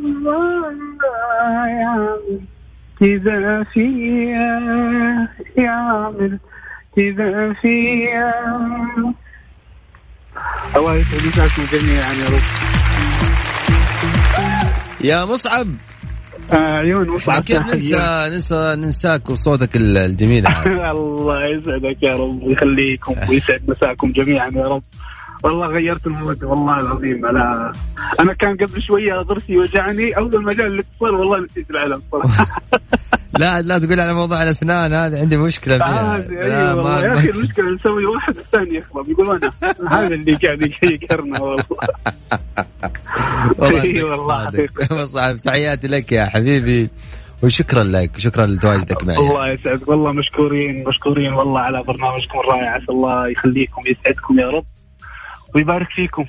يعني 1.67 2.41
كذا 2.99 3.63
فيا 3.63 4.59
يعمل 5.57 6.39
كذا 6.95 7.53
فيا 7.53 8.33
الله 10.75 10.95
يسعد 10.95 11.27
مساكم 11.27 11.63
جميعا 11.71 12.13
يا 12.13 12.25
رب. 12.29 12.43
يا 15.01 15.25
مصعب. 15.25 15.67
عيون 16.51 17.09
مصعب 17.09 17.43
كيف. 17.43 17.57
ننسى 17.61 18.29
ننسى 18.31 18.75
ننساك 18.77 19.29
وصوتك 19.29 19.75
ال- 19.75 19.97
الجميل. 19.97 20.47
هذا 20.47 20.91
الله 20.97 21.45
يسعدك 21.45 22.03
يا 22.03 22.13
رب 22.15 22.43
ويخليكم 22.43 23.15
ويسعد 23.29 23.61
مساكم 23.67 24.11
جميعا 24.11 24.49
يا 24.55 24.65
رب. 24.65 24.83
والله 25.43 25.67
غيرت 25.67 26.07
المود 26.07 26.43
والله 26.43 26.79
العظيم. 26.79 27.25
على 27.25 27.71
أنا 28.19 28.33
كان 28.33 28.55
قبل 28.57 28.81
شوية 28.81 29.13
ضرسي 29.13 29.57
وجعني 29.57 30.17
أول 30.17 30.43
ما 30.43 30.53
جاء 30.53 30.67
الاتصال 30.67 31.15
والله 31.15 31.39
نسيت 31.45 31.69
العلم 31.71 32.01
صراحة. 32.11 32.45
لا 33.39 33.61
لا 33.61 33.77
تقول 33.79 33.99
على 33.99 34.13
موضوع 34.13 34.43
الأسنان 34.43 34.93
هذه 34.93 35.19
عندي 35.19 35.37
مشكلة 35.37 35.77
فيها. 35.77 36.15
آه، 36.15 36.17
لا 36.17 36.43
أيوه 36.43 36.75
والله 36.75 37.03
يا 37.03 37.07
ما 37.09 37.13
أخي 37.19 37.29
المشكلة 37.29 37.69
نسوي 37.75 38.05
واحد 38.05 38.37
الثاني 38.37 38.75
يخرب 38.77 39.09
يقول 39.09 39.39
أنا 39.43 39.51
هذا 39.91 40.13
اللي 40.15 40.35
قاعد 40.35 40.71
يقهرنا 40.83 41.39
والله. 41.41 41.63
والله 43.59 44.15
صادق 44.27 44.93
مصعب 45.01 45.37
تحياتي 45.37 45.87
لك 45.87 46.11
يا 46.11 46.25
حبيبي. 46.25 46.89
وشكرا 47.43 47.83
لك 47.83 48.17
شكرا 48.17 48.45
لتواجدك 48.45 49.03
معي. 49.03 49.17
الله 49.17 49.47
يسعدك. 49.47 49.87
والله 49.87 50.11
مشكورين 50.11 50.83
مشكورين 50.87 51.33
والله 51.33 51.61
على 51.61 51.83
برنامجكم 51.83 52.39
الرائع. 52.39 52.69
عسى 52.71 52.85
الله 52.89 53.27
يخليكم 53.27 53.81
ويسعدكم 53.85 54.39
يا 54.39 54.47
رب. 54.49 54.65
ويبارك 55.55 55.87
فيكم. 55.91 56.25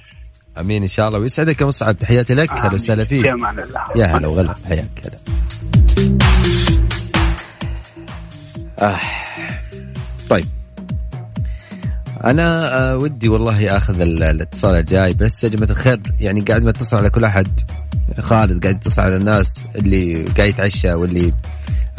آمين 0.58 0.82
إن 0.82 0.88
شاء 0.88 1.08
الله. 1.08 1.18
ويسعدك 1.18 1.60
يا 1.60 1.66
مصعب. 1.66 1.96
تحياتي 1.96 2.34
لك. 2.34 2.50
هلا 2.50 2.74
وسهلا 2.74 3.04
في 3.04 3.16
فيك 3.16 3.28
أمان 3.28 3.58
الله. 3.58 3.80
يا 3.96 4.06
هلا 4.06 4.28
وغلا. 4.28 4.54
حياك. 4.68 5.00
هلا. 5.04 5.18
آه. 8.82 8.96
طيب. 10.30 10.57
أنا 12.24 12.78
آه 12.78 12.96
ودي 12.96 13.28
والله 13.28 13.76
أخذ 13.76 14.00
ال- 14.00 14.22
الاتصال 14.22 14.74
الجاي 14.74 15.14
بس 15.14 15.44
يا 15.44 15.48
جماعة 15.48 15.70
الخير 15.70 16.00
يعني 16.20 16.40
قاعد 16.40 16.62
ما 16.64 16.70
اتصل 16.70 16.96
على 16.96 17.11
كل 17.11 17.24
أحد. 17.24 17.61
خالد 18.20 18.62
قاعد 18.62 18.76
يتصل 18.76 19.02
على 19.02 19.16
الناس 19.16 19.64
اللي 19.76 20.22
قاعد 20.24 20.48
يتعشى 20.48 20.92
واللي 20.92 21.33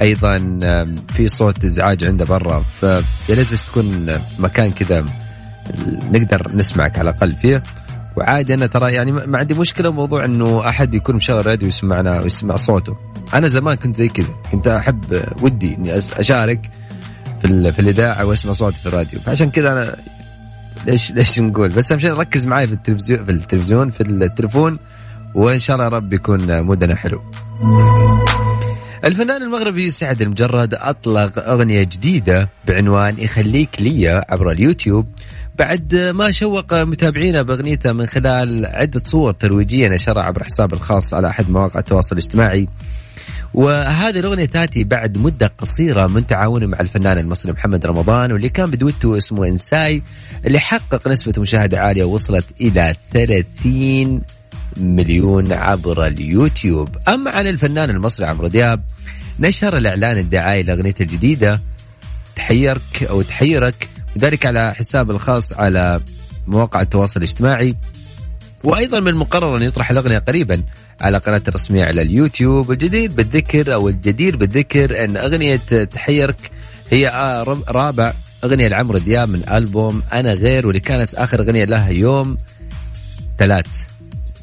أيضا 0.02 0.38
في 1.14 1.28
صوت 1.28 1.66
إزعاج 1.66 2.04
عنده 2.04 2.26
برا. 2.26 2.64
فيا 2.80 3.04
ريت 3.30 3.54
بس 3.54 3.66
تكون 3.66 4.08
مكان 4.40 4.72
كذا 4.72 5.06
نقدر 6.12 6.52
نسمعك 6.56 7.00
على 7.00 7.10
الأقل 7.10 7.36
فيه. 7.36 7.64
وعادي 8.18 8.54
أنا 8.54 8.68
ترى 8.68 8.94
يعني 8.94 9.12
ما 9.12 9.38
عندي 9.38 9.54
مشكلة 9.54 9.90
بموضوع 9.90 10.26
إنه 10.26 10.70
أحد 10.70 10.94
يكون 10.94 11.16
مشغل 11.16 11.46
راديو 11.48 11.66
ويسمعنا 11.66 12.20
ويسمع 12.20 12.56
صوته. 12.56 12.98
أنا 13.34 13.48
زمان 13.48 13.76
كنت 13.76 13.96
زي 13.96 14.08
كذا 14.10 14.28
كنت 14.52 14.68
أحب 14.68 15.22
ودي 15.42 15.76
إني 15.76 15.98
أشارك 15.98 16.70
في 17.42 17.72
في 17.72 17.80
الإذاعة 17.80 18.26
واسمع 18.26 18.54
صوتي 18.54 18.78
في 18.78 18.86
الراديو. 18.86 19.20
فعشان 19.20 19.50
كذا 19.50 19.72
أنا 19.72 19.96
ليش 20.86 21.12
ليش 21.12 21.40
نقول؟ 21.40 21.70
بس 21.70 21.92
أهم 21.92 22.00
شيء 22.00 22.14
ركز 22.14 22.46
معي 22.46 22.68
في 22.68 22.74
التلفزيون 22.74 23.24
في 23.24 23.32
التلفزيون 23.32 23.92
في 23.92 24.04
التليفون 24.04 24.80
وإن 25.36 25.60
شاء 25.60 25.76
الله 25.76 25.88
رب 25.88 26.14
يكون 26.14 26.62
مودنا 26.62 26.96
حلو. 26.96 27.22
الفنان 29.06 29.42
المغربي 29.44 29.90
سعد 29.90 30.22
المجرد 30.22 30.74
أطلق 30.74 31.50
أغنية 31.50 31.84
جديدة 31.84 32.50
بعنوان 32.68 33.20
يخليك 33.20 33.70
ليا 33.82 34.26
عبر 34.30 34.52
اليوتيوب 34.52 35.08
بعد 35.60 35.96
ما 35.96 36.32
شوق 36.32 36.74
متابعينا 36.74 37.42
بأغنيته 37.42 37.94
من 37.94 38.06
خلال 38.06 38.66
عدة 38.66 39.02
صور 39.04 39.32
ترويجية 39.32 39.88
نشرها 39.88 40.24
عبر 40.24 40.44
حسابه 40.44 40.78
الخاص 40.78 41.14
على 41.14 41.30
أحد 41.30 41.50
مواقع 41.50 41.80
التواصل 41.80 42.16
الاجتماعي. 42.16 42.68
وهذه 43.54 44.20
الأغنية 44.20 44.46
تأتي 44.46 44.84
بعد 44.84 45.18
مدة 45.18 45.52
قصيرة 45.58 46.08
من 46.08 46.28
تعاونه 46.28 46.68
مع 46.68 46.80
الفنان 46.80 47.18
المصري 47.18 47.52
محمد 47.52 47.86
رمضان 47.86 48.32
واللي 48.32 48.50
كان 48.50 48.66
بدوته 48.72 49.18
اسمه 49.18 49.48
إنساي 49.48 50.02
اللي 50.46 50.60
حقق 50.60 51.08
نسبة 51.08 51.34
مشاهدة 51.38 51.80
عالية 51.80 52.04
وصلت 52.04 52.46
إلى 52.62 52.96
30 53.12 54.22
مليون 54.78 55.52
عبر 55.52 56.08
اليوتيوب. 56.08 56.90
أما 57.08 57.32
عن 57.32 57.48
الفنان 57.48 57.90
المصري 57.90 58.26
عمرو 58.26 58.48
دياب 58.48 58.84
نشر 59.40 59.78
الإعلان 59.78 60.18
الدعائي 60.18 60.64
لأغنيته 60.64 61.04
الجديدة 61.04 61.62
تحيرك 62.36 63.04
أو 63.10 63.22
تحيرك 63.22 63.90
وذلك 64.16 64.46
على 64.46 64.74
حسابه 64.74 65.16
الخاص 65.16 65.54
على 65.54 66.02
مواقع 66.48 66.82
التواصل 66.82 67.20
الاجتماعي. 67.20 67.76
وأيضا 68.64 69.00
من 69.00 69.08
المقرر 69.08 69.58
أن 69.58 69.64
يطرح 69.64 69.92
الأغنية 69.92 70.20
قريبا 70.20 70.64
على 71.02 71.18
قناته 71.18 71.50
الرسمية 71.50 71.84
على 71.84 72.02
اليوتيوب. 72.02 72.72
الجدير 72.72 73.12
بالذكر 73.12 73.74
أو 73.74 73.90
الجدير 73.90 74.36
بالذكر 74.36 75.04
أن 75.04 75.18
أغنية 75.18 75.56
تحيرك 75.92 76.52
هي 76.92 77.08
آه 77.08 77.58
رابع 77.68 78.14
أغنية 78.44 78.68
لعمرو 78.68 78.98
دياب 78.98 79.30
من 79.30 79.50
ألبوم 79.50 80.04
أنا 80.14 80.34
غير 80.34 80.68
واللي 80.68 80.80
كانت 80.80 81.16
آخر 81.16 81.40
أغنية 81.40 81.66
لها 81.66 81.90
يوم 81.90 82.38
ثلاث 83.38 83.66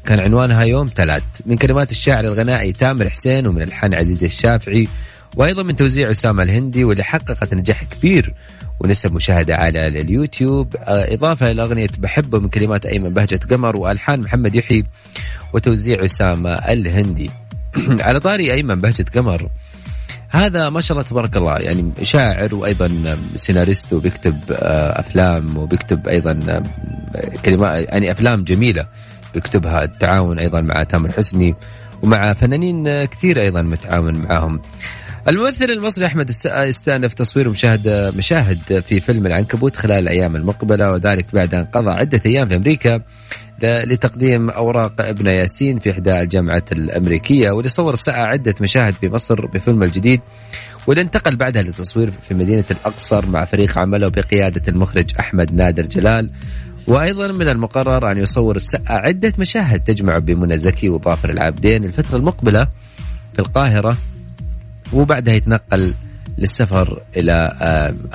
كان 0.05 0.19
عنوانها 0.19 0.63
يوم 0.63 0.85
ثلاث 0.85 1.23
من 1.45 1.57
كلمات 1.57 1.91
الشاعر 1.91 2.25
الغنائي 2.25 2.71
تامر 2.71 3.09
حسين 3.09 3.47
ومن 3.47 3.61
الحان 3.61 3.93
عزيز 3.93 4.23
الشافعي 4.23 4.87
وأيضا 5.35 5.63
من 5.63 5.75
توزيع 5.75 6.11
أسامة 6.11 6.43
الهندي 6.43 6.83
واللي 6.83 7.03
حققت 7.03 7.53
نجاح 7.53 7.83
كبير 7.83 8.33
ونسب 8.79 9.13
مشاهدة 9.13 9.55
على 9.55 9.87
اليوتيوب. 9.87 10.75
آه، 10.75 11.13
إضافة 11.13 11.51
إلى 11.51 11.63
أغنية 11.63 11.89
بحبه 11.97 12.39
من 12.39 12.49
كلمات 12.49 12.85
أيمن 12.85 13.09
بهجة 13.09 13.39
قمر 13.49 13.77
وألحان 13.77 14.19
محمد 14.19 14.55
يحيى 14.55 14.83
وتوزيع 15.53 16.05
أسامة 16.05 16.53
الهندي. 16.53 17.31
على 18.05 18.19
طاري 18.19 18.53
أيمن 18.53 18.75
بهجة 18.75 19.05
قمر. 19.15 19.49
هذا 20.29 20.69
ما 20.69 20.81
شاء 20.81 20.97
الله 20.97 21.09
تبارك 21.09 21.37
الله. 21.37 21.57
يعني 21.57 21.91
شاعر 22.01 22.55
وأيضا 22.55 23.17
سيناريست 23.35 23.93
وبيكتب 23.93 24.39
آه، 24.51 24.99
أفلام 24.99 25.57
وبيكتب 25.57 26.07
أيضا 26.07 26.63
كلمات 27.45 27.89
يعني 27.89 28.11
أفلام 28.11 28.43
جميلة 28.43 28.87
بيكتبها. 29.33 29.83
التعاون 29.83 30.39
أيضا 30.39 30.61
مع 30.61 30.83
تامر 30.83 31.11
حسني 31.11 31.55
ومع 32.01 32.33
فنانين 32.33 33.05
كثير 33.05 33.41
أيضا 33.41 33.61
متعاون 33.61 34.15
معاهم 34.15 34.61
الممثل 35.27 35.65
المصري 35.65 36.05
أحمد 36.05 36.27
السقا 36.27 36.63
يستأنف 36.63 37.13
تصوير 37.13 37.49
مشاهد 37.49 38.13
مشاهد 38.17 38.79
في 38.79 38.99
فيلم 38.99 39.27
العنكبوت 39.27 39.75
خلال 39.75 39.97
الأيام 39.97 40.35
المقبلة 40.35 40.91
وذلك 40.91 41.25
بعد 41.33 41.55
أن 41.55 41.65
قضى 41.65 41.89
عدة 41.89 42.21
أيام 42.25 42.47
في 42.47 42.55
أمريكا 42.55 43.01
لتقديم 43.61 44.49
أوراق 44.49 45.01
ابن 45.01 45.27
ياسين 45.27 45.79
في 45.79 45.91
إحدى 45.91 46.19
الجامعات 46.19 46.71
الأمريكية 46.71 47.51
واللي 47.51 47.69
صور 47.69 47.93
السقا 47.93 48.21
عدة 48.21 48.55
مشاهد 48.61 48.93
في 48.93 49.09
مصر 49.09 49.45
بفيلمه 49.45 49.85
الجديد 49.85 50.21
واللي 50.87 51.01
انتقل 51.01 51.35
بعدها 51.35 51.61
للتصوير 51.61 52.11
في 52.27 52.33
مدينة 52.33 52.65
الأقصر 52.71 53.25
مع 53.25 53.45
فريق 53.45 53.77
عمله 53.77 54.07
بقيادة 54.07 54.61
المخرج 54.67 55.05
أحمد 55.19 55.53
نادر 55.53 55.83
جلال. 55.85 56.31
وأيضا 56.87 57.27
من 57.27 57.49
المقرر 57.49 58.11
أن 58.11 58.17
يصور 58.17 58.55
السقا 58.55 58.93
عدة 58.93 59.33
مشاهد 59.39 59.83
تجمع 59.83 60.17
بمنى 60.17 60.57
زكي 60.57 60.89
وظافر 60.89 61.29
العابدين 61.29 61.83
الفترة 61.83 62.17
المقبلة 62.17 62.67
في 63.33 63.39
القاهرة. 63.39 63.97
وبعدها 64.93 65.33
يتنقل 65.33 65.93
للسفر 66.37 67.01
إلى 67.17 67.33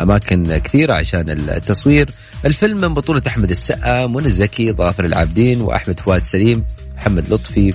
أماكن 0.03 0.57
كثيرة 0.57 0.95
عشان 0.95 1.31
التصوير. 1.31 2.09
الفيلم 2.45 2.77
من 2.77 2.89
بطولة 2.95 3.23
أحمد 3.27 3.51
السقا 3.51 4.07
منى 4.07 4.29
زكي 4.29 4.73
ظافر 4.73 5.05
العابدين 5.05 5.61
وأحمد 5.61 6.01
فؤاد 6.01 6.25
سليم 6.25 6.65
محمد 6.97 7.33
لطفي 7.33 7.73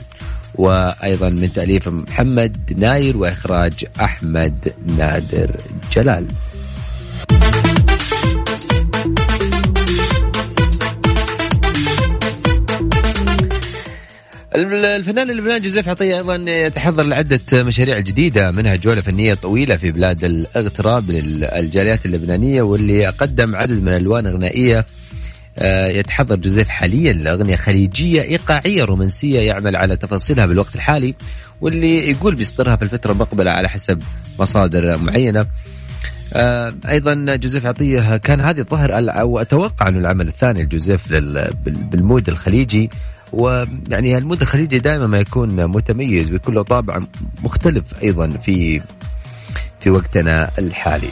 وأيضا 0.56 1.30
من 1.30 1.54
تأليف 1.54 1.88
محمد 1.88 2.74
ناير 2.78 3.18
وإخراج 3.18 3.74
أحمد 4.02 4.74
نادر 4.98 5.56
جلال. 5.94 6.28
الفنان 14.58 15.30
اللبناني 15.30 15.60
جوزيف 15.60 15.90
عطية 15.90 16.18
أيضا 16.18 16.52
يتحضر 16.52 17.04
لعدة 17.04 17.40
مشاريع 17.54 18.00
جديدة 18.00 18.52
منها 18.52 18.76
جولة 18.76 19.02
فنية 19.02 19.34
طويلة 19.34 19.78
في 19.78 19.92
بلاد 19.92 20.24
الأغتراب 20.24 21.12
للجاليات 21.12 22.06
اللبنانية 22.06 22.62
واللي 22.62 23.06
قدم 23.06 23.56
عدد 23.56 23.82
من 23.82 23.90
الألوان 23.90 24.28
غنائية 24.28 24.86
آه، 25.60 25.88
يتحضر 25.88 26.36
جوزيف 26.36 26.70
حاليا 26.70 27.14
لأغنية 27.14 27.56
خليجية 27.56 28.22
إيقاعية 28.22 28.84
رومانسية 28.84 29.40
يعمل 29.40 29.76
على 29.76 29.96
تفاصيلها 29.96 30.46
بالوقت 30.46 30.76
الحالي 30.76 31.16
واللي 31.62 32.12
يقول 32.12 32.36
بيصدرها 32.36 32.76
في 32.76 32.84
الفترة 32.84 33.12
المقبلة 33.12 33.52
على 33.52 33.70
حسب 33.70 34.00
مصادر 34.40 34.98
معينة. 34.98 35.46
آه، 36.34 36.74
أيضا 36.90 37.36
جوزيف 37.36 37.66
عطيه 37.66 38.18
كان 38.18 38.42
هذه 38.42 38.60
الظاهر 38.60 38.92
أو 38.94 39.40
أتوقع 39.40 39.88
انه 39.88 40.00
العمل 40.00 40.28
الثاني 40.28 40.64
لجوزيف 40.64 41.12
بال 41.92 42.04
mood 42.04 42.30
الخليجي 42.30 42.90
ويعني 43.34 44.18
ال 44.18 44.22
mood 44.22 44.42
الخليجي 44.42 44.80
دائما 44.80 45.08
ما 45.08 45.20
يكون 45.20 45.66
متميز 45.68 46.32
ويكون 46.32 46.54
له 46.56 46.62
طابع 46.62 47.00
مختلف 47.44 47.84
أيضا 48.04 48.30
في 48.30 48.82
في 49.80 49.90
وقتنا 49.90 50.52
الحالي. 50.60 51.10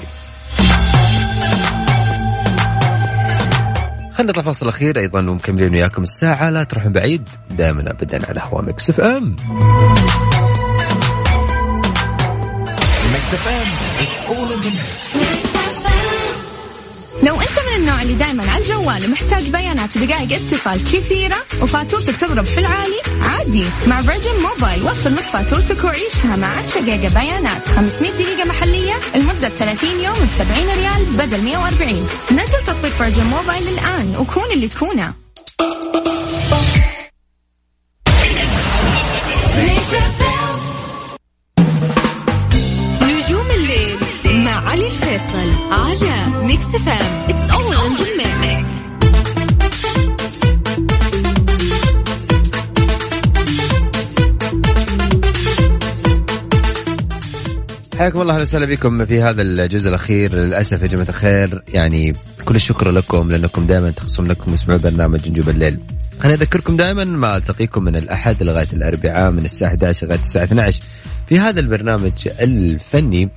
خلينا 4.16 4.32
نطلع 4.32 4.44
فاصل 4.44 4.68
أخير 4.68 5.00
أيضا 5.00 5.20
ومكملين 5.20 5.74
وياكم 5.74 6.04
الساعة 6.04 6.50
لا 6.50 6.64
تروحون 6.64 6.92
بعيد 6.92 7.30
دائما 7.52 7.92
ابدا 7.92 8.28
على 8.30 8.42
هوا 8.44 8.62
Mix 8.62 8.90
FM. 8.90 9.36
Mix 13.14 13.34
FM 13.34 15.45
لو 17.24 17.42
أنت 17.42 17.60
من 17.70 17.76
النوع 17.76 18.02
اللي 18.02 18.14
دائما 18.14 18.52
على 18.52 18.64
الجوال 18.64 19.06
ومحتاج 19.06 19.50
بيانات 19.50 19.98
ودقائق 19.98 20.34
اتصال 20.34 20.84
كثيرة 20.84 21.36
وفاتورتك 21.62 22.16
تضرب 22.16 22.46
في 22.46 22.58
العالي 22.58 23.02
عادي. 23.22 23.66
مع 23.88 24.02
Virgin 24.02 24.42
Mobile 24.42 24.84
وفر 24.84 25.10
نص 25.10 25.24
فاتورتك 25.24 25.84
وعيشها 25.84 26.36
مع 26.36 26.48
10 26.48 26.82
جيجا 26.82 27.10
بيانات. 27.10 27.68
500 27.68 28.12
دقيقة 28.12 28.46
محلية 28.46 28.94
لمدة 29.16 29.50
30 29.50 29.90
يوم 30.04 30.16
ب 30.16 30.28
70 30.38 30.70
ريال 30.78 31.06
بدل 31.06 31.42
140 31.42 32.08
نزل 32.32 32.66
تطبيق 32.68 32.92
Virgin 32.92 33.24
Mobile 33.24 33.68
الآن 33.68 34.16
وكون 34.20 34.52
اللي 34.52 34.68
تكونه. 34.68 35.14
الفيصل 45.16 45.72
على 45.72 46.46
Mix 46.46 46.64
FM 46.64 47.30
it's 47.30 47.52
all 47.52 47.76
in 47.76 47.96
حياكم 57.98 58.22
الله 58.22 58.34
أهلا 58.34 58.42
وسهلا 58.42 58.66
بكم 58.66 59.06
في 59.06 59.22
هذا 59.22 59.42
الجزء 59.42 59.90
الأخير. 59.90 60.36
للأسف 60.36 60.82
يا 60.82 60.88
جماعة 60.88 61.10
الخير 61.10 61.62
يعني 61.74 62.14
كل 62.46 62.56
الشكر 62.56 62.92
لكم 62.92 63.32
لأنكم 63.32 63.68
دائما 63.68 63.92
تخصون 63.92 64.28
لكم 64.28 64.54
اسمعوا 64.54 64.80
برنامج 64.80 65.30
نجوم 65.30 65.50
الليل. 65.50 65.80
خليني 66.20 66.38
أذكركم 66.38 66.78
دائما 66.78 67.04
ما 67.04 67.38
ألتقيكم 67.38 67.84
من 67.84 67.96
الأحد 67.96 68.44
لغاية 68.44 68.68
الأربعاء 68.74 69.32
من 69.32 69.46
الساعة 69.46 69.70
11 69.70 70.08
لغاية 70.08 70.20
الساعة 70.20 70.44
12 70.44 70.82
في 71.28 71.40
هذا 71.40 71.60
البرنامج 71.60 72.12
الفني 72.40 73.30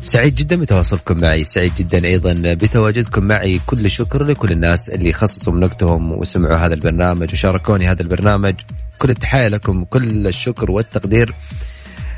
سعيد 0.00 0.34
جدا 0.34 0.56
بتواصلكم 0.56 1.20
معي. 1.20 1.44
سعيد 1.44 1.72
جدا 1.74 2.04
أيضا 2.04 2.34
بتواجدكم 2.54 3.24
معي. 3.24 3.60
كل 3.66 3.84
الشكر 3.84 4.24
لكل 4.24 4.52
الناس 4.52 4.88
اللي 4.88 5.12
خصصوا 5.12 5.52
من 5.52 5.64
وقتهم 5.64 6.12
وسمعوا 6.12 6.56
هذا 6.56 6.74
البرنامج 6.74 7.32
وشاركوني 7.32 7.90
هذا 7.90 8.02
البرنامج. 8.02 8.54
كل 8.98 9.10
التحية 9.10 9.48
لكم 9.48 9.84
كل 9.84 10.26
الشكر 10.26 10.70
والتقدير. 10.70 11.34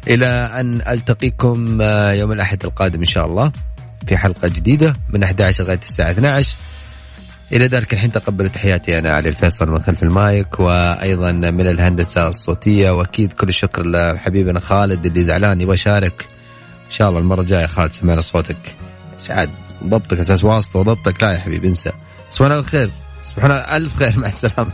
إلى 0.08 0.26
أن 0.60 0.80
ألتقيكم 0.88 1.82
يوم 2.10 2.32
الأحد 2.32 2.64
القادم 2.64 2.98
إن 2.98 3.04
شاء 3.04 3.26
الله 3.26 3.52
في 4.06 4.16
حلقة 4.16 4.48
جديدة 4.48 4.92
من 5.08 5.22
11 5.22 5.64
لغاية 5.64 5.80
الساعة 5.82 6.10
12 6.10 6.56
إلى 7.52 7.66
ذلك 7.66 7.92
الحين 7.92 8.12
تقبلوا 8.12 8.48
تحياتي 8.48 8.98
أنا 8.98 9.12
علي 9.12 9.28
الفيصل 9.28 9.70
من 9.70 9.82
خلف 9.82 10.02
المايك 10.02 10.60
وأيضا 10.60 11.32
من 11.32 11.66
الهندسة 11.66 12.28
الصوتية. 12.28 12.90
وأكيد 12.90 13.32
كل 13.32 13.48
الشكر 13.48 13.86
لحبيبنا 13.86 14.60
خالد 14.60 15.06
اللي 15.06 15.22
زعلان 15.22 15.60
يبغى 15.60 15.74
يشارك. 15.74 16.26
إن 16.86 16.90
شاء 16.90 17.08
الله 17.08 17.20
المرة 17.20 17.40
الجاية 17.40 17.66
خالد 17.66 17.92
سمعنا 17.92 18.20
صوتك. 18.20 18.74
عاد؟ 19.30 19.50
ضبطك 19.84 20.18
أساس 20.18 20.44
واسطة 20.44 20.78
وضبطك. 20.78 21.22
لا 21.22 21.32
يا 21.32 21.38
حبيبي 21.38 21.68
انسى. 21.68 21.92
تصبحون 22.30 22.52
على 22.52 22.60
الخير. 22.60 22.90
تصبحون 23.22 23.50
ألف 23.50 23.96
خير. 23.96 24.18
مع 24.18 24.28
السلامة. 24.28 24.70